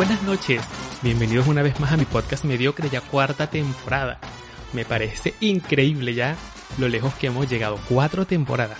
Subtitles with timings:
[0.00, 0.62] Buenas noches,
[1.02, 4.18] bienvenidos una vez más a mi podcast mediocre ya cuarta temporada.
[4.72, 6.38] Me parece increíble ya
[6.78, 8.78] lo lejos que hemos llegado, cuatro temporadas.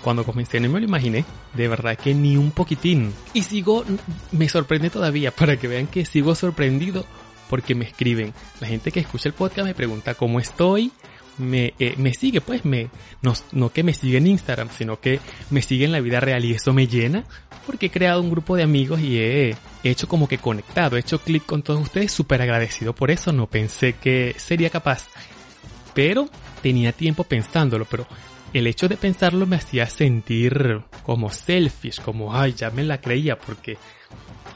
[0.00, 3.12] Cuando comencé no me lo imaginé, de verdad que ni un poquitín.
[3.34, 3.84] Y sigo,
[4.30, 7.04] me sorprende todavía, para que vean que sigo sorprendido
[7.48, 8.32] porque me escriben.
[8.60, 10.92] La gente que escucha el podcast me pregunta cómo estoy,
[11.38, 12.88] me, eh, me sigue, pues me,
[13.22, 15.20] no, no que me sigue en Instagram, sino que
[15.50, 17.24] me sigue en la vida real y eso me llena
[17.66, 21.20] porque he creado un grupo de amigos y he, hecho como que conectado, he hecho
[21.20, 25.08] clic con todos ustedes, súper agradecido por eso, no pensé que sería capaz,
[25.94, 26.28] pero
[26.62, 28.06] tenía tiempo pensándolo, pero
[28.52, 33.38] el hecho de pensarlo me hacía sentir como selfish, como ay, ya me la creía,
[33.38, 33.78] porque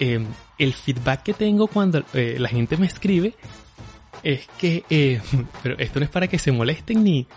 [0.00, 0.25] eh,
[0.59, 3.34] el feedback que tengo cuando eh, la gente me escribe
[4.24, 5.20] es que, eh,
[5.62, 7.28] pero esto no es para que se molesten ni,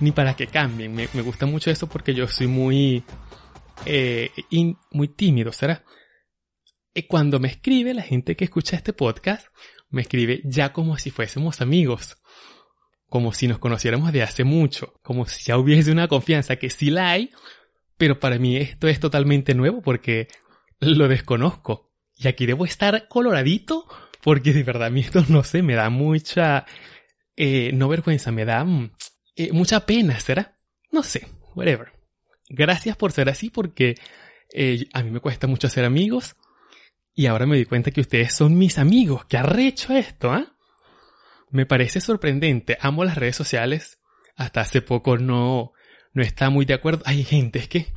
[0.00, 0.94] ni para que cambien.
[0.94, 3.04] Me, me gusta mucho eso porque yo soy muy,
[3.84, 4.30] eh,
[4.92, 5.84] muy tímido, ¿será?
[6.94, 9.48] Y cuando me escribe la gente que escucha este podcast,
[9.90, 12.16] me escribe ya como si fuésemos amigos.
[13.08, 14.94] Como si nos conociéramos de hace mucho.
[15.02, 17.30] Como si ya hubiese una confianza que sí la hay.
[17.96, 20.28] Pero para mí esto es totalmente nuevo porque
[20.80, 21.92] lo desconozco.
[22.16, 23.88] Y aquí debo estar coloradito
[24.24, 26.64] porque de verdad a mí esto no sé, me da mucha,
[27.36, 28.90] eh, no vergüenza, me da mm,
[29.36, 30.56] eh, mucha pena, ¿será?
[30.90, 31.92] No sé, whatever.
[32.48, 33.96] Gracias por ser así porque
[34.52, 36.36] eh, a mí me cuesta mucho hacer amigos
[37.14, 39.26] y ahora me di cuenta que ustedes son mis amigos.
[39.26, 40.56] ¿Qué arrecho esto, ah?
[41.50, 42.78] Me parece sorprendente.
[42.80, 44.00] Amo las redes sociales.
[44.36, 45.72] Hasta hace poco no,
[46.12, 47.02] no está muy de acuerdo.
[47.04, 47.92] Hay gente, es que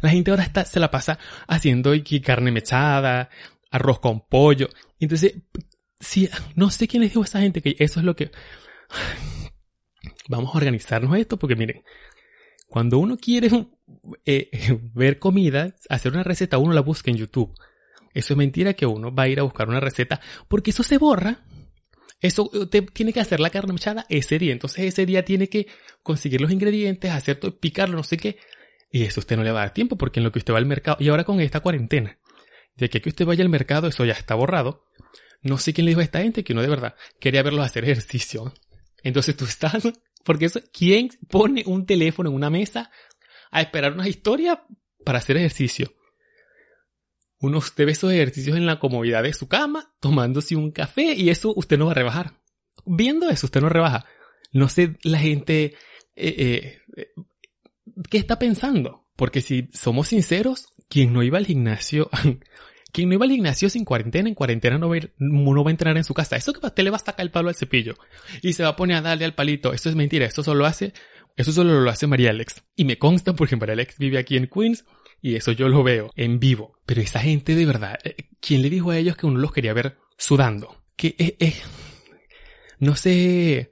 [0.00, 1.92] la gente ahora está, se la pasa haciendo
[2.24, 3.30] carne mechada,
[3.70, 4.68] arroz con pollo.
[4.98, 5.34] Entonces,
[6.00, 8.30] si, no sé quién les dijo a esa gente que eso es lo que...
[10.28, 11.82] Vamos a organizarnos esto porque miren,
[12.68, 13.48] cuando uno quiere
[14.24, 14.50] eh,
[14.94, 17.54] ver comida, hacer una receta, uno la busca en YouTube.
[18.14, 20.98] Eso es mentira que uno va a ir a buscar una receta porque eso se
[20.98, 21.44] borra.
[22.20, 24.52] Eso usted tiene que hacer la carne mechada ese día.
[24.52, 25.68] Entonces ese día tiene que
[26.02, 28.38] conseguir los ingredientes, hacer todo, picarlo, no sé qué.
[28.90, 30.58] Y eso usted no le va a dar tiempo porque en lo que usted va
[30.58, 32.18] al mercado, y ahora con esta cuarentena,
[32.78, 34.84] de que, que usted vaya al mercado, eso ya está borrado.
[35.42, 37.84] No sé quién le dijo a esta gente que uno de verdad quería verlos hacer
[37.84, 38.52] ejercicio.
[39.02, 39.82] Entonces tú estás,
[40.24, 42.90] porque eso, ¿quién pone un teléfono en una mesa
[43.50, 44.64] a esperar una historia
[45.04, 45.92] para hacer ejercicio?
[47.40, 51.30] Uno usted ve esos ejercicios en la comodidad de su cama, tomándose un café y
[51.30, 52.40] eso usted no va a rebajar.
[52.84, 54.06] Viendo eso usted no rebaja.
[54.52, 55.76] No sé la gente,
[56.16, 57.12] eh, eh,
[58.10, 59.06] ¿qué está pensando?
[59.14, 62.10] Porque si somos sinceros, quien no iba al gimnasio,
[62.92, 65.70] quien no iba al gimnasio sin cuarentena, en cuarentena no va, a ir, va a
[65.70, 66.36] entrenar en su casa.
[66.36, 67.96] Eso que usted le va a sacar el palo al cepillo
[68.42, 69.72] y se va a poner a darle al palito.
[69.72, 70.26] Eso es mentira.
[70.26, 70.92] Eso solo hace,
[71.36, 72.62] eso solo lo hace María Alex.
[72.76, 74.84] Y me consta porque María Alex vive aquí en Queens
[75.20, 76.78] y eso yo lo veo en vivo.
[76.86, 79.72] Pero esa gente de verdad, eh, ¿quién le dijo a ellos que uno los quería
[79.72, 80.82] ver sudando?
[80.96, 81.54] Que eh, eh,
[82.78, 83.70] no sé,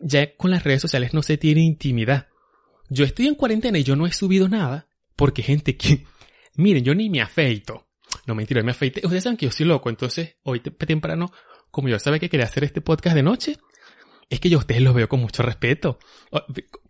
[0.00, 2.28] ya con las redes sociales no se tiene intimidad.
[2.90, 6.04] Yo estoy en cuarentena y yo no he subido nada porque gente que
[6.56, 7.86] miren, yo ni me afeito.
[8.26, 9.00] No, mentira, me afeité.
[9.04, 11.32] Ustedes saben que yo soy loco, entonces hoy temprano,
[11.70, 13.58] como yo sabía que quería hacer este podcast de noche,
[14.30, 15.98] es que yo ustedes los veo con mucho respeto.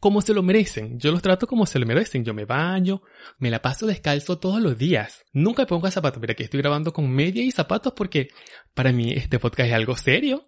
[0.01, 0.99] Como se lo merecen.
[0.99, 2.25] Yo los trato como se lo merecen.
[2.25, 3.03] Yo me baño,
[3.39, 5.25] me la paso descalzo todos los días.
[5.33, 6.21] Nunca me pongo zapatos.
[6.21, 8.29] Mira, que estoy grabando con media y zapatos porque
[8.73, 10.47] para mí este podcast es algo serio.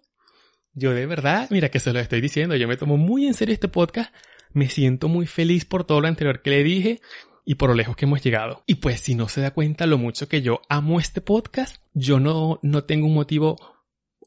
[0.73, 2.55] Yo de verdad, mira que se lo estoy diciendo.
[2.55, 4.13] Yo me tomo muy en serio este podcast.
[4.53, 7.01] Me siento muy feliz por todo lo anterior que le dije
[7.49, 8.61] y por lo lejos que hemos llegado.
[8.67, 12.19] Y pues si no se da cuenta lo mucho que yo amo este podcast, yo
[12.19, 13.55] no, no tengo un motivo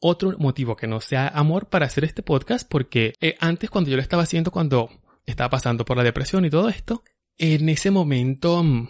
[0.01, 3.95] otro motivo que no sea amor para hacer este podcast porque eh, antes cuando yo
[3.95, 4.89] lo estaba haciendo cuando
[5.27, 7.03] estaba pasando por la depresión y todo esto,
[7.37, 8.89] en ese momento mm,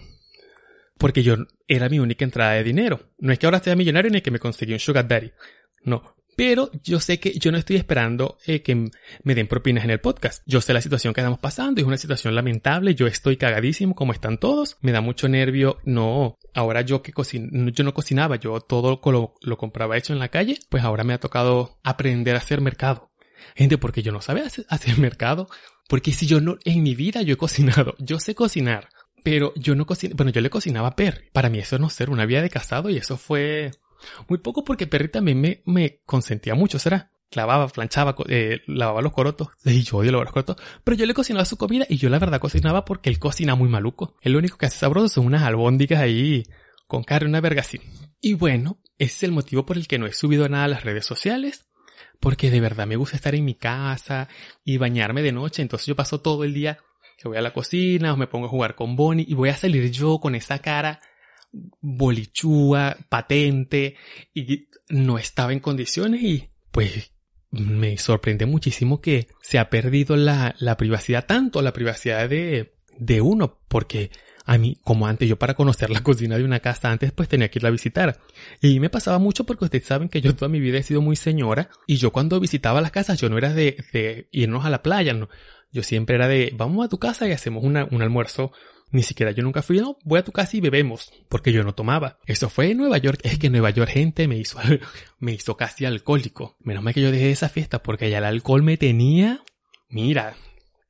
[0.97, 1.35] porque yo
[1.67, 3.09] era mi única entrada de dinero.
[3.17, 5.33] No es que ahora sea millonario ni que me conseguí un sugar daddy.
[5.83, 8.89] No, pero yo sé que yo no estoy esperando eh, que
[9.23, 10.41] me den propinas en el podcast.
[10.47, 14.11] Yo sé la situación que estamos pasando, es una situación lamentable, yo estoy cagadísimo como
[14.11, 18.99] están todos, me da mucho nervio, no, ahora yo que yo no cocinaba, yo todo
[19.05, 22.59] lo, lo compraba hecho en la calle, pues ahora me ha tocado aprender a hacer
[22.59, 23.11] mercado.
[23.55, 25.47] Gente, porque yo no sabía hacer, hacer mercado,
[25.87, 28.89] porque si yo no, en mi vida yo he cocinado, yo sé cocinar,
[29.23, 31.29] pero yo no cocino, bueno, yo le cocinaba a Perry.
[31.33, 33.69] Para mí eso no ser una vida de casado y eso fue
[34.27, 37.11] muy poco porque Perry también me, me consentía mucho, ¿será?
[37.29, 39.47] Clavaba, planchaba, eh, lavaba los corotos.
[39.65, 40.57] Y yo odio lavar los corotos.
[40.83, 43.69] Pero yo le cocinaba su comida y yo la verdad cocinaba porque él cocina muy
[43.69, 44.15] maluco.
[44.21, 46.43] El único que hace sabroso son unas albóndigas ahí
[46.87, 47.63] con carne, una verga.
[48.19, 50.83] Y bueno, ese es el motivo por el que no he subido nada a las
[50.83, 51.65] redes sociales.
[52.19, 54.27] Porque de verdad me gusta estar en mi casa
[54.65, 55.61] y bañarme de noche.
[55.61, 56.79] Entonces yo paso todo el día
[57.17, 59.55] que voy a la cocina o me pongo a jugar con Bonnie y voy a
[59.55, 60.99] salir yo con esa cara
[61.81, 63.95] bolichúa, patente,
[64.33, 67.11] y no estaba en condiciones y pues
[67.51, 73.21] me sorprende muchísimo que se ha perdido la, la privacidad, tanto la privacidad de, de
[73.21, 74.11] uno, porque
[74.45, 77.49] a mí, como antes, yo para conocer la cocina de una casa antes, pues tenía
[77.49, 78.19] que irla a visitar.
[78.61, 81.15] Y me pasaba mucho porque ustedes saben que yo toda mi vida he sido muy
[81.15, 85.13] señora y yo cuando visitaba las casas, yo no era de, irnos a la playa,
[85.13, 85.29] no.
[85.71, 88.51] Yo siempre era de, vamos a tu casa y hacemos un almuerzo.
[88.91, 91.73] Ni siquiera yo nunca fui, no, voy a tu casa y bebemos, porque yo no
[91.73, 92.19] tomaba.
[92.25, 93.19] Eso fue en Nueva York.
[93.23, 94.59] Es que Nueva York, gente, me hizo,
[95.19, 96.57] me hizo casi alcohólico.
[96.59, 99.41] Menos mal que yo dejé esa fiesta porque ya el alcohol me tenía,
[99.89, 100.35] mira,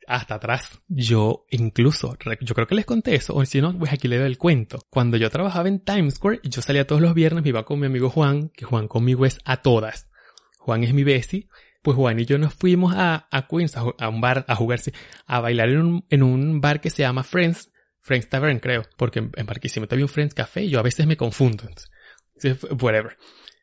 [0.07, 0.81] hasta atrás.
[0.88, 4.27] Yo incluso, yo creo que les conté eso, o si no, pues aquí le doy
[4.27, 4.80] el cuento.
[4.89, 7.86] Cuando yo trabajaba en Times Square, yo salía todos los viernes, me iba con mi
[7.86, 10.09] amigo Juan, que Juan conmigo es a todas.
[10.57, 11.47] Juan es mi bestie.
[11.81, 14.94] Pues Juan y yo nos fuimos a, a Queens, a, un bar, a jugarse,
[15.25, 17.70] a bailar en un, en un bar que se llama Friends,
[18.01, 21.65] Friends Tavern creo, porque en, Barquisimeto había un Friends Café yo a veces me confundo.
[22.80, 23.18] Whatever.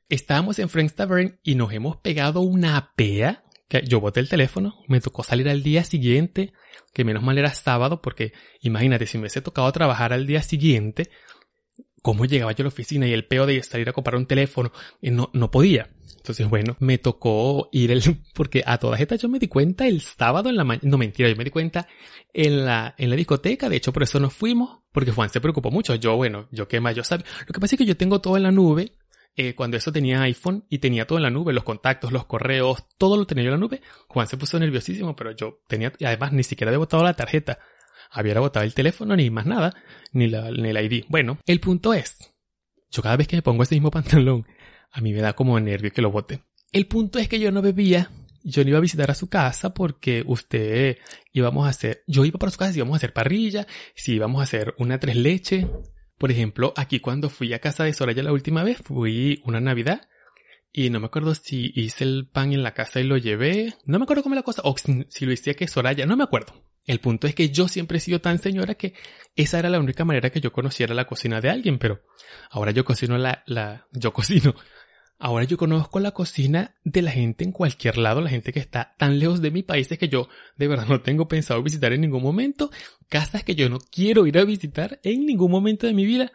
[0.09, 4.77] Estábamos en Friends Tavern y nos hemos pegado una pea que yo boté el teléfono,
[4.89, 6.55] me tocó salir al día siguiente,
[6.95, 11.11] que menos mal era sábado, porque imagínate, si me hubiese tocado trabajar al día siguiente,
[12.03, 14.73] ¿cómo llegaba yo a la oficina y el peo de salir a comprar un teléfono?
[15.03, 15.89] No, no podía.
[16.17, 18.03] Entonces, bueno, me tocó ir el,
[18.35, 21.29] porque a todas estas yo me di cuenta el sábado en la mañana, no mentira,
[21.29, 21.87] yo me di cuenta
[22.33, 25.71] en la, en la discoteca, de hecho por eso nos fuimos, porque Juan se preocupó
[25.71, 28.21] mucho, yo, bueno, yo qué más, yo sabía, lo que pasa es que yo tengo
[28.21, 28.93] todo en la nube,
[29.37, 32.85] eh, cuando eso tenía iPhone y tenía todo en la nube, los contactos, los correos,
[32.99, 36.33] todo lo tenía yo en la nube, Juan se puso nerviosísimo, pero yo tenía, además
[36.33, 37.59] ni siquiera había botado la tarjeta,
[38.11, 39.75] había botado el teléfono ni más nada,
[40.13, 41.05] ni la, ni ID.
[41.09, 42.17] Bueno, el punto es,
[42.91, 44.47] yo cada vez que me pongo ese mismo pantalón,
[44.91, 46.43] a mí me da como nervio que lo bote.
[46.73, 48.11] El punto es que yo no bebía,
[48.43, 50.99] yo no iba a visitar a su casa porque usted
[51.33, 54.41] íbamos a hacer, yo iba para su casa si íbamos a hacer parrilla, si íbamos
[54.41, 55.67] a hacer una tres leche,
[56.19, 60.09] por ejemplo, aquí cuando fui a casa de Soraya la última vez, fui una Navidad
[60.79, 63.75] y no me acuerdo si hice el pan en la casa y lo llevé.
[63.85, 66.55] No me acuerdo cómo la cosa, o si lo hice que Soraya, no me acuerdo.
[66.87, 68.95] El punto es que yo siempre he sido tan señora que
[69.35, 72.01] esa era la única manera que yo conociera la cocina de alguien, pero
[72.51, 74.55] ahora yo cocino la, la, yo cocino
[75.21, 78.95] Ahora yo conozco la cocina de la gente en cualquier lado, la gente que está
[78.99, 82.03] tan lejos de mi país es que yo de verdad no tengo pensado visitar en
[82.03, 82.71] ningún momento,
[83.09, 86.31] casas que yo no quiero ir a visitar en ningún momento de mi vida.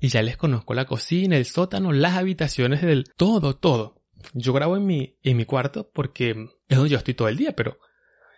[0.00, 4.02] Y ya les conozco la cocina, el sótano, las habitaciones del todo, todo.
[4.32, 6.30] Yo grabo en mi, en mi cuarto porque
[6.68, 7.78] es donde yo estoy todo el día, pero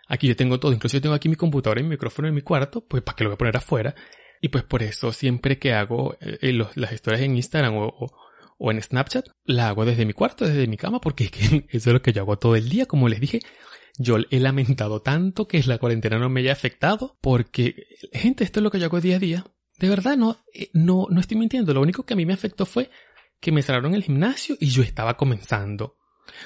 [0.07, 2.41] aquí yo tengo todo, incluso yo tengo aquí mi computadora y mi micrófono en mi
[2.41, 3.95] cuarto, pues para que lo voy a poner afuera.
[4.41, 8.11] Y pues por eso siempre que hago eh, las historias en Instagram o
[8.57, 11.29] o en Snapchat, la hago desde mi cuarto, desde mi cama, porque
[11.69, 13.39] eso es lo que yo hago todo el día, como les dije.
[13.99, 18.63] Yo he lamentado tanto que la cuarentena no me haya afectado, porque, gente, esto es
[18.63, 19.45] lo que yo hago día a día.
[19.77, 21.73] De verdad, no, eh, no, no estoy mintiendo.
[21.73, 22.89] Lo único que a mí me afectó fue
[23.39, 25.97] que me cerraron el gimnasio y yo estaba comenzando.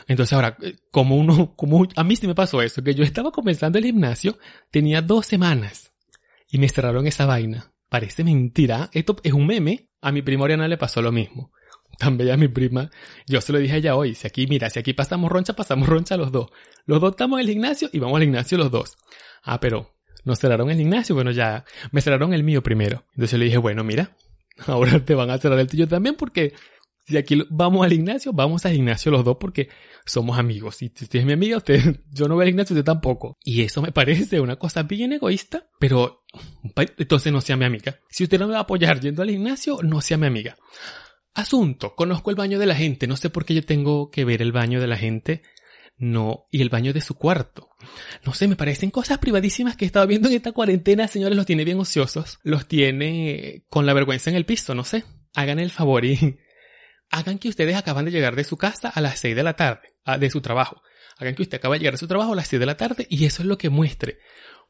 [0.08, 3.32] Entonces ahora, eh, como uno, como a mí sí me pasó eso, que yo estaba
[3.32, 4.38] comenzando el gimnasio,
[4.70, 5.94] tenía dos semanas
[6.50, 7.74] y me cerraron esa vaina.
[7.90, 8.90] Parece mentira.
[8.94, 9.90] Esto es un meme.
[10.02, 11.52] A mi prima Oriana le pasó lo mismo
[12.00, 12.90] tan bella mi prima.
[13.28, 14.16] Yo se lo dije a ella hoy.
[14.16, 16.50] Si aquí, mira, si aquí pasamos roncha, pasamos roncha los dos.
[16.86, 18.98] Los dos estamos en el gimnasio y vamos al gimnasio los dos.
[19.44, 21.16] Ah, pero nos cerraron el gimnasio.
[21.16, 23.06] Bueno, ya me cerraron el mío primero.
[23.16, 24.16] Entonces le dije, bueno, mira,
[24.68, 26.54] ahora te van a cerrar el tuyo también porque
[27.08, 29.70] si aquí vamos al gimnasio, vamos al gimnasio los dos porque
[30.06, 30.76] somos amigos.
[30.76, 33.38] Si usted es mi amiga, usted, yo no voy al gimnasio, usted tampoco.
[33.44, 36.24] Y eso me parece una cosa bien egoísta, pero
[36.98, 38.00] entonces no sea mi amiga.
[38.10, 40.56] Si usted no me va a apoyar yendo al gimnasio, no sea mi amiga.
[41.34, 44.42] Asunto, conozco el baño de la gente, no sé por qué yo tengo que ver
[44.42, 45.44] el baño de la gente,
[46.02, 47.70] no, y el baño de su cuarto.
[48.26, 51.46] No sé, me parecen cosas privadísimas que he estado viendo en esta cuarentena, señores, los
[51.46, 55.04] tiene bien ociosos, los tiene con la vergüenza en el piso, no sé.
[55.36, 56.40] Hagan el favor y
[57.12, 59.94] hagan que ustedes acaban de llegar de su casa a las 6 de la tarde,
[60.20, 60.82] de su trabajo.
[61.20, 63.06] Hagan que usted acaba de llegar de su trabajo a las 6 de la tarde
[63.08, 64.18] y eso es lo que muestre.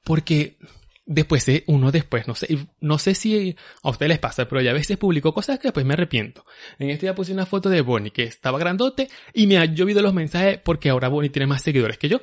[0.04, 0.58] Porque
[1.06, 4.72] después de uno después, no sé, no sé si a ustedes les pasa, pero ya
[4.72, 6.46] a veces publico cosas que después me arrepiento.
[6.80, 10.02] En este día puse una foto de Bonnie que estaba grandote y me ha llovido
[10.02, 12.20] los mensajes porque ahora Bonnie tiene más seguidores que yo.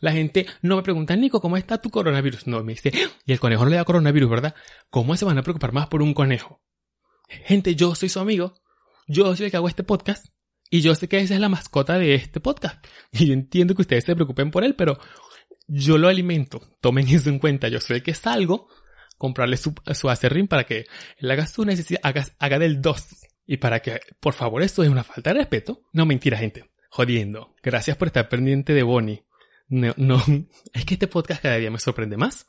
[0.00, 2.46] La gente no me pregunta, Nico, ¿cómo está tu coronavirus?
[2.46, 2.92] No, me dice,
[3.26, 4.54] y el conejo no le da coronavirus, ¿verdad?
[4.90, 6.62] ¿Cómo se van a preocupar más por un conejo?
[7.28, 8.54] Gente, yo soy su amigo,
[9.08, 10.26] yo soy el que hago este podcast,
[10.70, 12.84] y yo sé que esa es la mascota de este podcast.
[13.12, 14.98] Y entiendo que ustedes se preocupen por él, pero
[15.68, 16.60] yo lo alimento.
[16.80, 17.68] Tomen eso en cuenta.
[17.68, 18.68] Yo soy el que salgo,
[19.16, 20.86] comprarle su, su acerrín para que
[21.18, 23.06] él haga su necesidad, haga, haga del 2.
[23.46, 25.82] Y para que, por favor, esto es una falta de respeto.
[25.92, 26.64] No, mentira, gente.
[26.90, 27.54] Jodiendo.
[27.62, 29.24] Gracias por estar pendiente de Bonnie.
[29.68, 30.22] No, no,
[30.72, 32.46] es que este podcast cada día me sorprende más.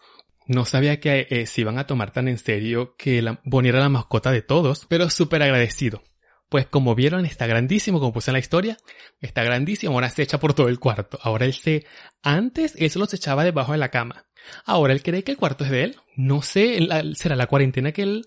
[0.47, 3.79] No sabía que eh, se iban a tomar tan en serio que la, Bonnie era
[3.79, 6.01] la mascota de todos, pero súper agradecido.
[6.49, 8.77] Pues como vieron, está grandísimo, como puse en la historia,
[9.21, 11.19] está grandísimo, ahora se echa por todo el cuarto.
[11.21, 11.85] Ahora él se,
[12.23, 14.25] antes él se los echaba debajo de la cama.
[14.65, 15.97] Ahora él cree que el cuarto es de él.
[16.15, 16.79] No sé,
[17.13, 18.25] será la cuarentena que él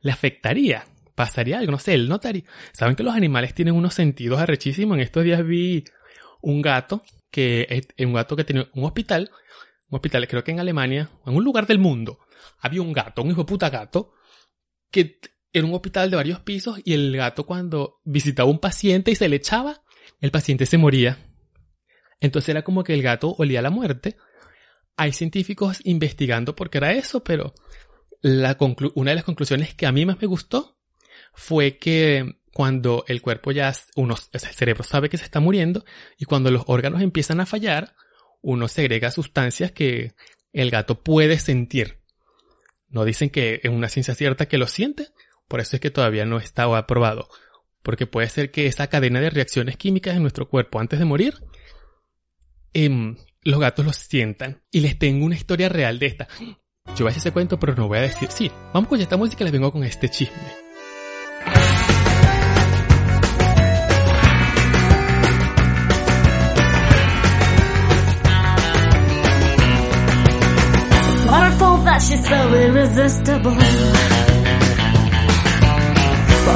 [0.00, 0.84] le afectaría.
[1.16, 2.44] Pasaría algo, no sé, él notaría.
[2.72, 4.96] Saben que los animales tienen unos sentidos arrechísimos.
[4.96, 5.84] En estos días vi
[6.42, 9.30] un gato que, un gato que tenía un hospital,
[9.88, 12.20] un hospital creo que en Alemania, en un lugar del mundo,
[12.60, 14.12] había un gato, un hijo de puta gato,
[14.90, 15.18] que
[15.54, 19.14] era un hospital de varios pisos y el gato cuando visitaba a un paciente y
[19.14, 19.82] se le echaba,
[20.20, 21.18] el paciente se moría.
[22.20, 24.16] Entonces era como que el gato olía la muerte.
[24.96, 27.54] Hay científicos investigando por qué era eso, pero
[28.22, 30.76] una de las conclusiones que a mí más me gustó
[31.34, 35.84] fue que cuando el cuerpo ya, uno, el cerebro sabe que se está muriendo
[36.18, 37.94] y cuando los órganos empiezan a fallar,
[38.42, 40.14] uno segrega sustancias que
[40.52, 42.00] el gato puede sentir.
[42.88, 45.08] No dicen que es una ciencia cierta que lo siente,
[45.48, 47.28] por eso es que todavía no está aprobado.
[47.82, 51.34] Porque puede ser que esa cadena de reacciones químicas en nuestro cuerpo antes de morir,
[52.72, 54.62] em, los gatos lo sientan.
[54.70, 56.28] Y les tengo una historia real de esta.
[56.96, 58.30] Yo voy a hacer ese cuento, pero no voy a decir.
[58.30, 60.64] Sí, vamos con esta música y les vengo con este chisme.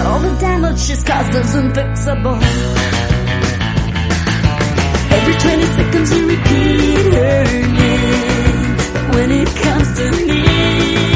[0.09, 2.41] All the damage she's caused is unfixable.
[5.17, 7.45] Every 20 seconds you repeat her
[7.81, 8.77] name.
[9.15, 11.08] When it comes to me,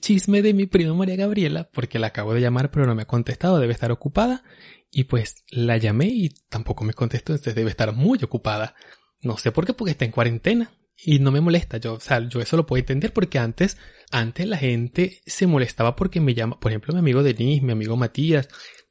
[0.00, 3.06] chisme de mi prima María Gabriela, porque la acabo de llamar pero no me ha
[3.06, 4.42] contestado, debe estar ocupada.
[4.90, 8.74] Y pues la llamé y tampoco me contestó, entonces debe estar muy ocupada.
[9.22, 10.72] No sé por qué, porque está en cuarentena.
[11.04, 11.78] y no me molesta.
[11.78, 13.78] Yo, o sea, yo eso lo puedo entender porque antes,
[14.10, 17.96] antes la gente se molestaba porque me llama, por ejemplo, mi amigo Denis, mi amigo
[17.96, 18.48] Matías,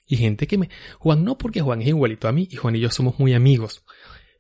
[0.08, 2.80] y gente que me, Juan no porque Juan es igualito a mí y Juan y
[2.80, 3.84] yo somos muy amigos.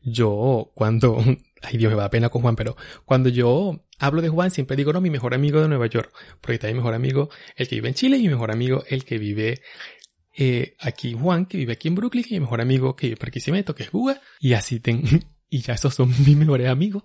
[0.02, 1.18] Yo, cuando,
[1.62, 2.76] ay Dios, me da pena con Juan, pero
[3.06, 6.12] cuando yo hablo de Juan siempre digo, no, mi mejor amigo de Nueva York,
[6.42, 9.04] porque está mi mejor amigo, el que vive en Chile, y mi mejor amigo, el
[9.06, 9.62] que vive
[10.38, 13.30] eh, aquí Juan, que vive aquí en Brooklyn, y mi mejor amigo que vive por
[13.30, 15.04] aquí que es Guga, y así ten,
[15.50, 17.04] y ya esos son mis mejores amigos.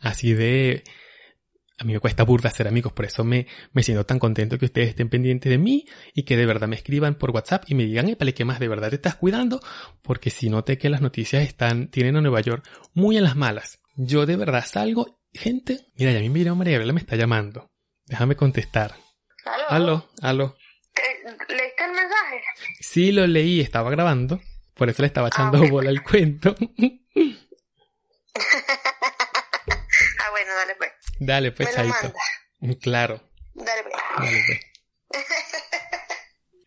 [0.00, 0.82] Así de,
[1.78, 4.66] a mí me cuesta burda ser amigos, por eso me, me siento tan contento que
[4.66, 5.84] ustedes estén pendientes de mí
[6.14, 8.68] y que de verdad me escriban por WhatsApp y me digan, épale, ¿qué más de
[8.68, 9.60] verdad te estás cuidando?
[10.00, 13.81] Porque si noté que las noticias están, tienen a Nueva York muy en las malas.
[13.94, 17.70] Yo de verdad salgo, gente, mira, ya a mí me María Gabriela me está llamando.
[18.06, 18.96] Déjame contestar.
[19.44, 19.64] ¿Aló?
[19.68, 20.56] Aló, aló.
[21.48, 22.42] ¿Leíste el mensaje?
[22.80, 24.40] Sí, lo leí, estaba grabando.
[24.74, 26.54] Por eso le estaba echando bola al cuento.
[26.58, 26.70] ah,
[30.30, 30.90] bueno, dale pues.
[31.18, 32.14] Dale pues, Me lo Chaito.
[32.60, 32.78] manda.
[32.80, 33.30] Claro.
[33.54, 33.94] Dale pues.
[34.18, 34.60] Dale, pues.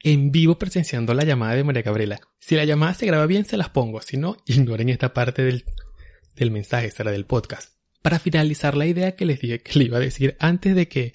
[0.06, 2.20] En vivo presenciando la llamada de María Gabriela.
[2.40, 4.02] Si la llamada se graba bien, se las pongo.
[4.02, 5.66] Si no, ignoren esta parte del,
[6.36, 7.74] del mensaje, será del podcast.
[8.02, 11.14] Para finalizar la idea que les dije que le iba a decir antes de que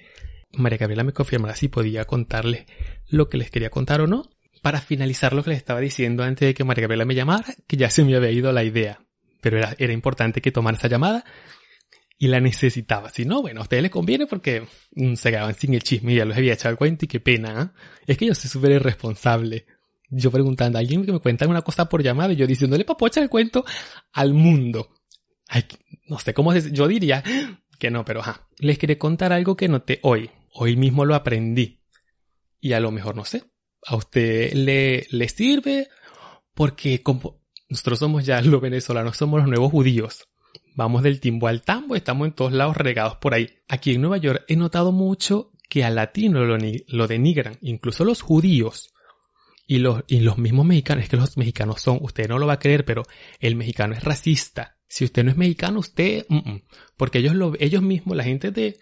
[0.52, 2.66] María Gabriela me confirmara si podía contarles
[3.08, 4.28] lo que les quería contar o no.
[4.62, 7.76] Para finalizar lo que les estaba diciendo antes de que María Gabriela me llamara, que
[7.76, 9.00] ya se me había ido la idea.
[9.40, 11.24] Pero era, importante que tomara esa llamada
[12.18, 13.08] y la necesitaba.
[13.08, 16.16] Si no, bueno, a ustedes les conviene porque mm, se quedaban sin el chisme y
[16.16, 17.54] ya los había echado el cuento y qué pena.
[17.56, 17.72] ¿ah?
[18.06, 19.64] Es que yo soy súper irresponsable.
[20.10, 23.06] Yo preguntando a alguien que me cuenta una cosa por llamada y yo diciéndole para
[23.06, 23.64] echar el cuento
[24.12, 24.90] al mundo.
[26.06, 26.72] No sé cómo es.
[26.72, 27.22] Yo diría
[27.78, 28.48] que no, pero ajá.
[28.58, 30.30] Les quería contar algo que noté hoy.
[30.52, 31.80] Hoy mismo lo aprendí.
[32.60, 33.44] Y a lo mejor no sé.
[33.86, 35.88] A usted le, le sirve
[36.54, 40.28] porque como nosotros somos ya los venezolanos, somos los nuevos judíos.
[40.74, 43.48] Vamos del timbo al tambo, estamos en todos lados regados por ahí.
[43.68, 48.22] Aquí en Nueva York he notado mucho que al latino lo, lo denigran, incluso los
[48.22, 48.92] judíos
[49.66, 51.04] y los, y los mismos mexicanos.
[51.04, 53.04] Es que los mexicanos son, usted no lo va a creer, pero
[53.38, 54.79] el mexicano es racista.
[54.90, 56.62] Si usted no es mexicano, usted, mm, mm.
[56.96, 58.76] porque ellos lo, ellos mismos, la gente de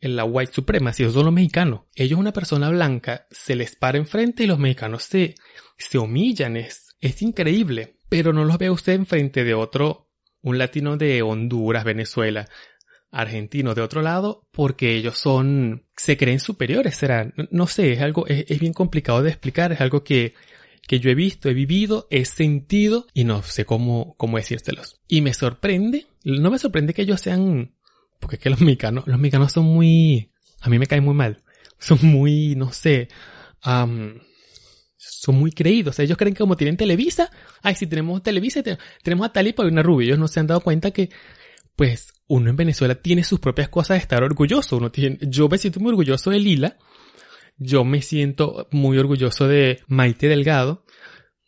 [0.00, 1.82] la white supremacy, ellos son los mexicanos.
[1.94, 5.36] Ellos, una persona blanca, se les para enfrente y los mexicanos se,
[5.78, 6.56] se humillan.
[6.56, 8.00] Es, es increíble.
[8.08, 10.10] Pero no los ve usted enfrente de otro,
[10.42, 12.48] un latino de Honduras, Venezuela,
[13.12, 18.00] argentino de otro lado, porque ellos son, se creen superiores, será, no, no sé, es
[18.00, 20.34] algo, es, es bien complicado de explicar, es algo que,
[20.86, 25.00] que yo he visto, he vivido, he sentido y no sé cómo, cómo decírselos.
[25.08, 27.74] Y me sorprende, no me sorprende que ellos sean,
[28.20, 31.42] porque es que los mexicanos, los mexicanos son muy, a mí me caen muy mal,
[31.78, 33.08] son muy, no sé,
[33.62, 34.20] am,
[34.96, 35.98] son muy creídos.
[35.98, 37.30] Ellos creen que como tienen Televisa,
[37.62, 40.06] ay, si tenemos Televisa, te- tenemos a Talipa y una rubia.
[40.06, 41.10] Ellos no se han dado cuenta que,
[41.76, 44.76] pues, uno en Venezuela tiene sus propias cosas de estar orgulloso.
[44.76, 46.76] Uno tiene, yo me siento muy orgulloso de Lila.
[47.62, 50.84] Yo me siento muy orgulloso de Maite Delgado.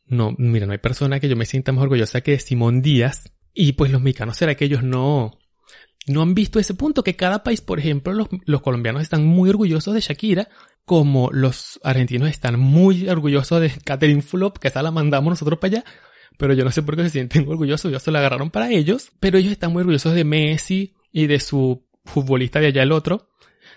[0.07, 3.33] No, mira, no hay persona que yo me sienta más orgullosa que Simón Díaz.
[3.53, 5.39] Y pues los mexicanos, ¿será que ellos no,
[6.07, 7.05] no han visto ese punto?
[7.05, 10.49] Que cada país, por ejemplo, los, los colombianos están muy orgullosos de Shakira,
[10.85, 15.79] como los argentinos están muy orgullosos de Catherine Flop, que esa la mandamos nosotros para
[15.79, 15.85] allá.
[16.37, 19.13] Pero yo no sé por qué se sienten orgullosos, ya se la agarraron para ellos.
[19.21, 23.31] Pero ellos están muy orgullosos de Messi y de su futbolista de allá el otro.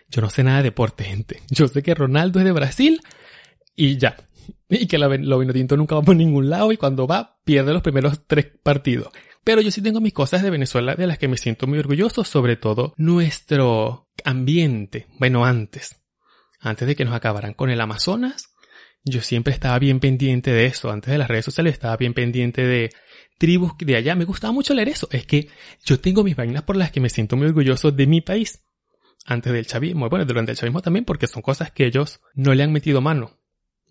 [0.10, 1.41] Yo no sé nada de deporte, gente.
[1.50, 3.02] Yo sé que Ronaldo es de Brasil
[3.76, 4.17] y ya.
[4.70, 7.82] Y que la, lo Vinotinto nunca va por ningún lado y cuando va pierde los
[7.82, 9.10] primeros tres partidos.
[9.43, 12.26] Pero yo sí tengo mis cosas de Venezuela de las que me siento muy orgulloso,
[12.26, 15.08] sobre todo nuestro ambiente.
[15.20, 16.02] Bueno, antes.
[16.60, 18.50] Antes de que nos acabaran con el Amazonas,
[19.06, 20.91] yo siempre estaba bien pendiente de eso.
[20.91, 22.89] Antes de las redes sociales estaba bien pendiente de
[23.38, 24.15] tribus de allá.
[24.15, 25.08] Me gustaba mucho leer eso.
[25.12, 25.48] Es que
[25.86, 28.66] yo tengo mis vainas por las que me siento muy orgulloso de mi país.
[29.25, 32.63] Antes del chavismo, bueno, durante el chavismo también, porque son cosas que ellos no le
[32.63, 33.38] han metido mano.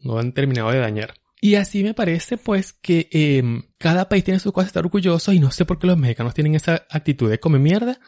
[0.02, 1.14] No han terminado de dañar.
[1.40, 3.42] Y así me parece, pues, que eh,
[3.78, 6.54] cada país tiene sus cosas estar orgulloso y no sé por qué los mexicanos tienen
[6.54, 8.00] esa actitud de come mierda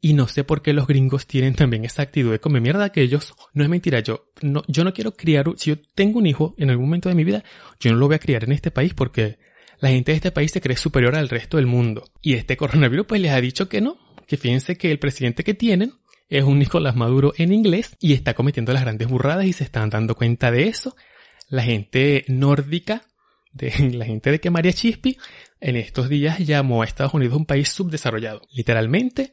[0.00, 3.02] y no sé por qué los gringos tienen también esa actitud de come mierda que
[3.02, 6.54] ellos, no es mentira, yo no, yo no quiero criar, si yo tengo un hijo
[6.58, 7.44] en algún momento de mi vida,
[7.80, 9.38] yo no lo voy a criar en este país porque
[9.80, 12.04] la gente de este país se cree superior al resto del mundo.
[12.22, 15.54] Y este coronavirus pues les ha dicho que no, que fíjense que el presidente que
[15.54, 15.92] tienen
[16.28, 19.90] es un Nicolás Maduro en inglés y está cometiendo las grandes burradas y se están
[19.90, 20.96] dando cuenta de eso.
[21.48, 23.02] La gente nórdica,
[23.92, 25.16] la gente de que María Chispi
[25.60, 28.42] en estos días llamó a Estados Unidos un país subdesarrollado.
[28.52, 29.32] Literalmente,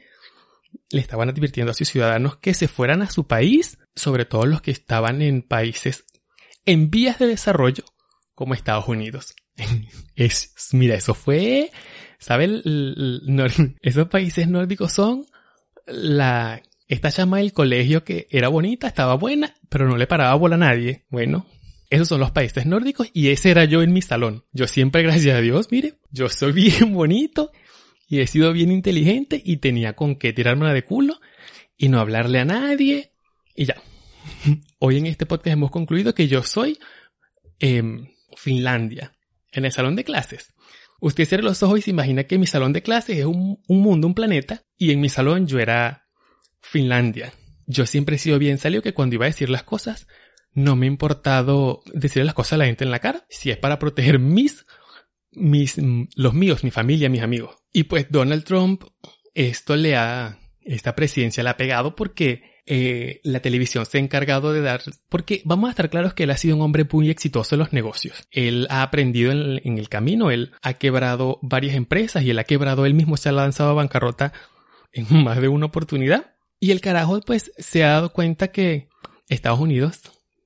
[0.89, 4.61] le estaban advirtiendo a sus ciudadanos que se fueran a su país, sobre todo los
[4.61, 6.05] que estaban en países
[6.65, 7.83] en vías de desarrollo,
[8.35, 9.35] como Estados Unidos.
[10.15, 11.71] Es, mira, eso fue,
[12.19, 12.45] ¿sabe?
[12.45, 15.25] El- el- nor- esos países nórdicos son
[15.87, 20.55] la, esta chama del colegio que era bonita, estaba buena, pero no le paraba bola
[20.55, 21.05] a nadie.
[21.09, 21.45] Bueno,
[21.89, 24.45] esos son los países nórdicos y ese era yo en mi salón.
[24.51, 27.51] Yo siempre, gracias a Dios, mire, yo soy bien bonito
[28.07, 31.19] y he sido bien inteligente y tenía con qué tirarme de culo
[31.77, 33.13] y no hablarle a nadie
[33.55, 33.75] y ya.
[34.79, 36.79] Hoy en este podcast hemos concluido que yo soy
[37.59, 39.15] em, Finlandia
[39.51, 40.53] en el salón de clases.
[40.99, 43.81] Usted cierra los ojos y se imagina que mi salón de clases es un, un
[43.81, 46.02] mundo, un planeta y en mi salón yo era
[46.63, 47.33] Finlandia.
[47.67, 50.07] Yo siempre he sido bien salido que cuando iba a decir las cosas
[50.53, 53.57] no me ha importado decirle las cosas a la gente en la cara si es
[53.57, 54.65] para proteger mis
[55.35, 55.77] mis,
[56.15, 57.55] los míos, mi familia, mis amigos.
[57.71, 58.83] Y pues Donald Trump,
[59.33, 64.53] esto le ha, esta presidencia le ha pegado porque eh, la televisión se ha encargado
[64.53, 67.55] de dar, porque vamos a estar claros que él ha sido un hombre muy exitoso
[67.55, 68.27] en los negocios.
[68.31, 72.45] Él ha aprendido en, en el camino, él ha quebrado varias empresas y él ha
[72.45, 74.33] quebrado, él mismo se ha lanzado a bancarrota
[74.91, 76.32] en más de una oportunidad.
[76.63, 78.87] Y el carajo pues se ha dado cuenta que
[79.27, 79.99] Estados Unidos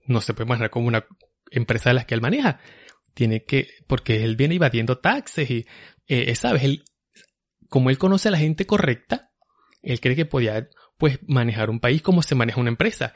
[0.07, 1.05] no se puede manejar como una
[1.51, 2.59] empresa de las que él maneja
[3.13, 5.67] tiene que, porque él viene evadiendo taxes y,
[6.07, 6.85] eh, sabes, él,
[7.69, 9.29] como él conoce a la gente correcta,
[9.83, 13.13] él cree que podía, pues, manejar un país como se maneja una empresa.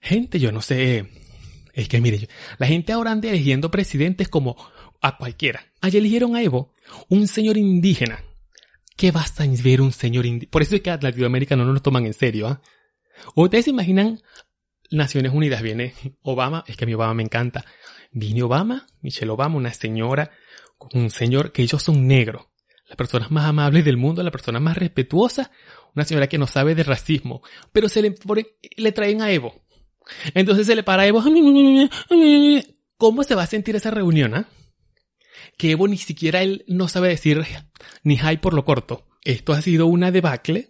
[0.00, 1.08] Gente, yo no sé,
[1.72, 4.56] es que mire, la gente ahora anda eligiendo presidentes como
[5.02, 5.72] a cualquiera.
[5.80, 6.72] Allí eligieron a Evo,
[7.08, 8.22] un señor indígena.
[8.96, 10.50] ¿Qué vas a ver un señor indígena?
[10.50, 12.62] Por eso es que a Latinoamérica no nos lo toman en serio, ¿ah?
[13.34, 14.20] ¿Ustedes se imaginan
[14.90, 16.64] Naciones Unidas viene Obama?
[16.66, 17.64] Es que a mí Obama me encanta.
[18.12, 20.30] Viene Obama, Michelle Obama, una señora,
[20.92, 22.46] un señor que ellos son negros.
[22.88, 25.50] Las personas más amables del mundo, la persona más respetuosa,
[25.94, 28.14] una señora que no sabe de racismo, pero se le,
[28.76, 29.64] le traen a Evo.
[30.34, 31.22] Entonces se le para a Evo.
[32.96, 34.48] ¿Cómo se va a sentir esa reunión, ah?
[35.56, 37.44] Que Evo ni siquiera él no sabe decir
[38.02, 39.06] ni hay por lo corto.
[39.22, 40.68] Esto ha sido una debacle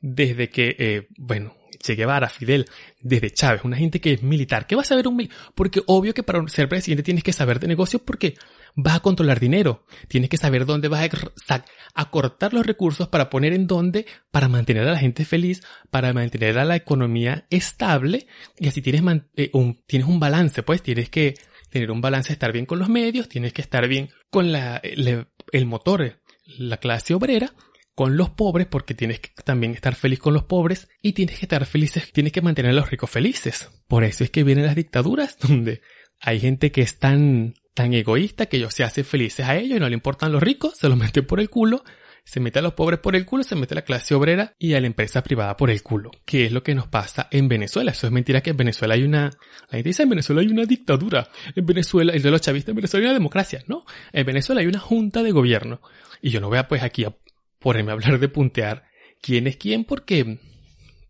[0.00, 2.66] desde que, eh, bueno, Che Guevara, Fidel,
[3.00, 4.66] desde Chávez, una gente que es militar.
[4.66, 5.36] ¿Qué va a saber un militar?
[5.54, 8.34] Porque obvio que para ser presidente tienes que saber de negocios porque
[8.74, 9.84] vas a controlar dinero.
[10.08, 11.08] Tienes que saber dónde vas
[11.48, 16.12] a, acortar los recursos para poner en dónde, para mantener a la gente feliz, para
[16.12, 18.26] mantener a la economía estable
[18.58, 19.02] y así tienes,
[19.36, 21.34] eh, un, tienes un balance, pues tienes que
[21.72, 25.66] tener un balance, estar bien con los medios, tienes que estar bien con la, el
[25.66, 27.52] motor, la clase obrera
[27.94, 31.46] con los pobres porque tienes que también estar feliz con los pobres y tienes que
[31.46, 33.70] estar felices, tienes que mantener a los ricos felices.
[33.86, 35.82] Por eso es que vienen las dictaduras donde
[36.20, 39.80] hay gente que es tan, tan egoísta que ellos se hacen felices a ellos y
[39.80, 41.84] no le importan los ricos, se los meten por el culo,
[42.24, 44.74] se mete a los pobres por el culo, se mete a la clase obrera y
[44.74, 46.10] a la empresa privada por el culo.
[46.24, 47.90] ¿Qué es lo que nos pasa en Venezuela?
[47.90, 50.64] Eso es mentira que en Venezuela hay una, la gente dice en Venezuela hay una
[50.64, 54.60] dictadura, en Venezuela, el de los chavistas en Venezuela hay una democracia, no, en Venezuela
[54.60, 55.80] hay una junta de gobierno.
[56.20, 57.16] Y yo no voy a pues aquí a
[57.58, 58.84] ponerme a hablar de puntear
[59.20, 60.38] quién es quién porque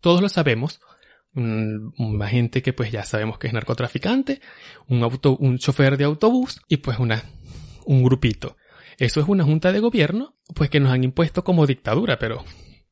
[0.01, 0.81] todos lo sabemos.
[1.35, 4.39] Una gente que pues ya sabemos que es narcotraficante,
[4.87, 7.23] un auto, un chofer de autobús y pues una,
[7.85, 8.55] un grupito.
[8.97, 12.43] Eso es una junta de gobierno, pues que nos han impuesto como dictadura, pero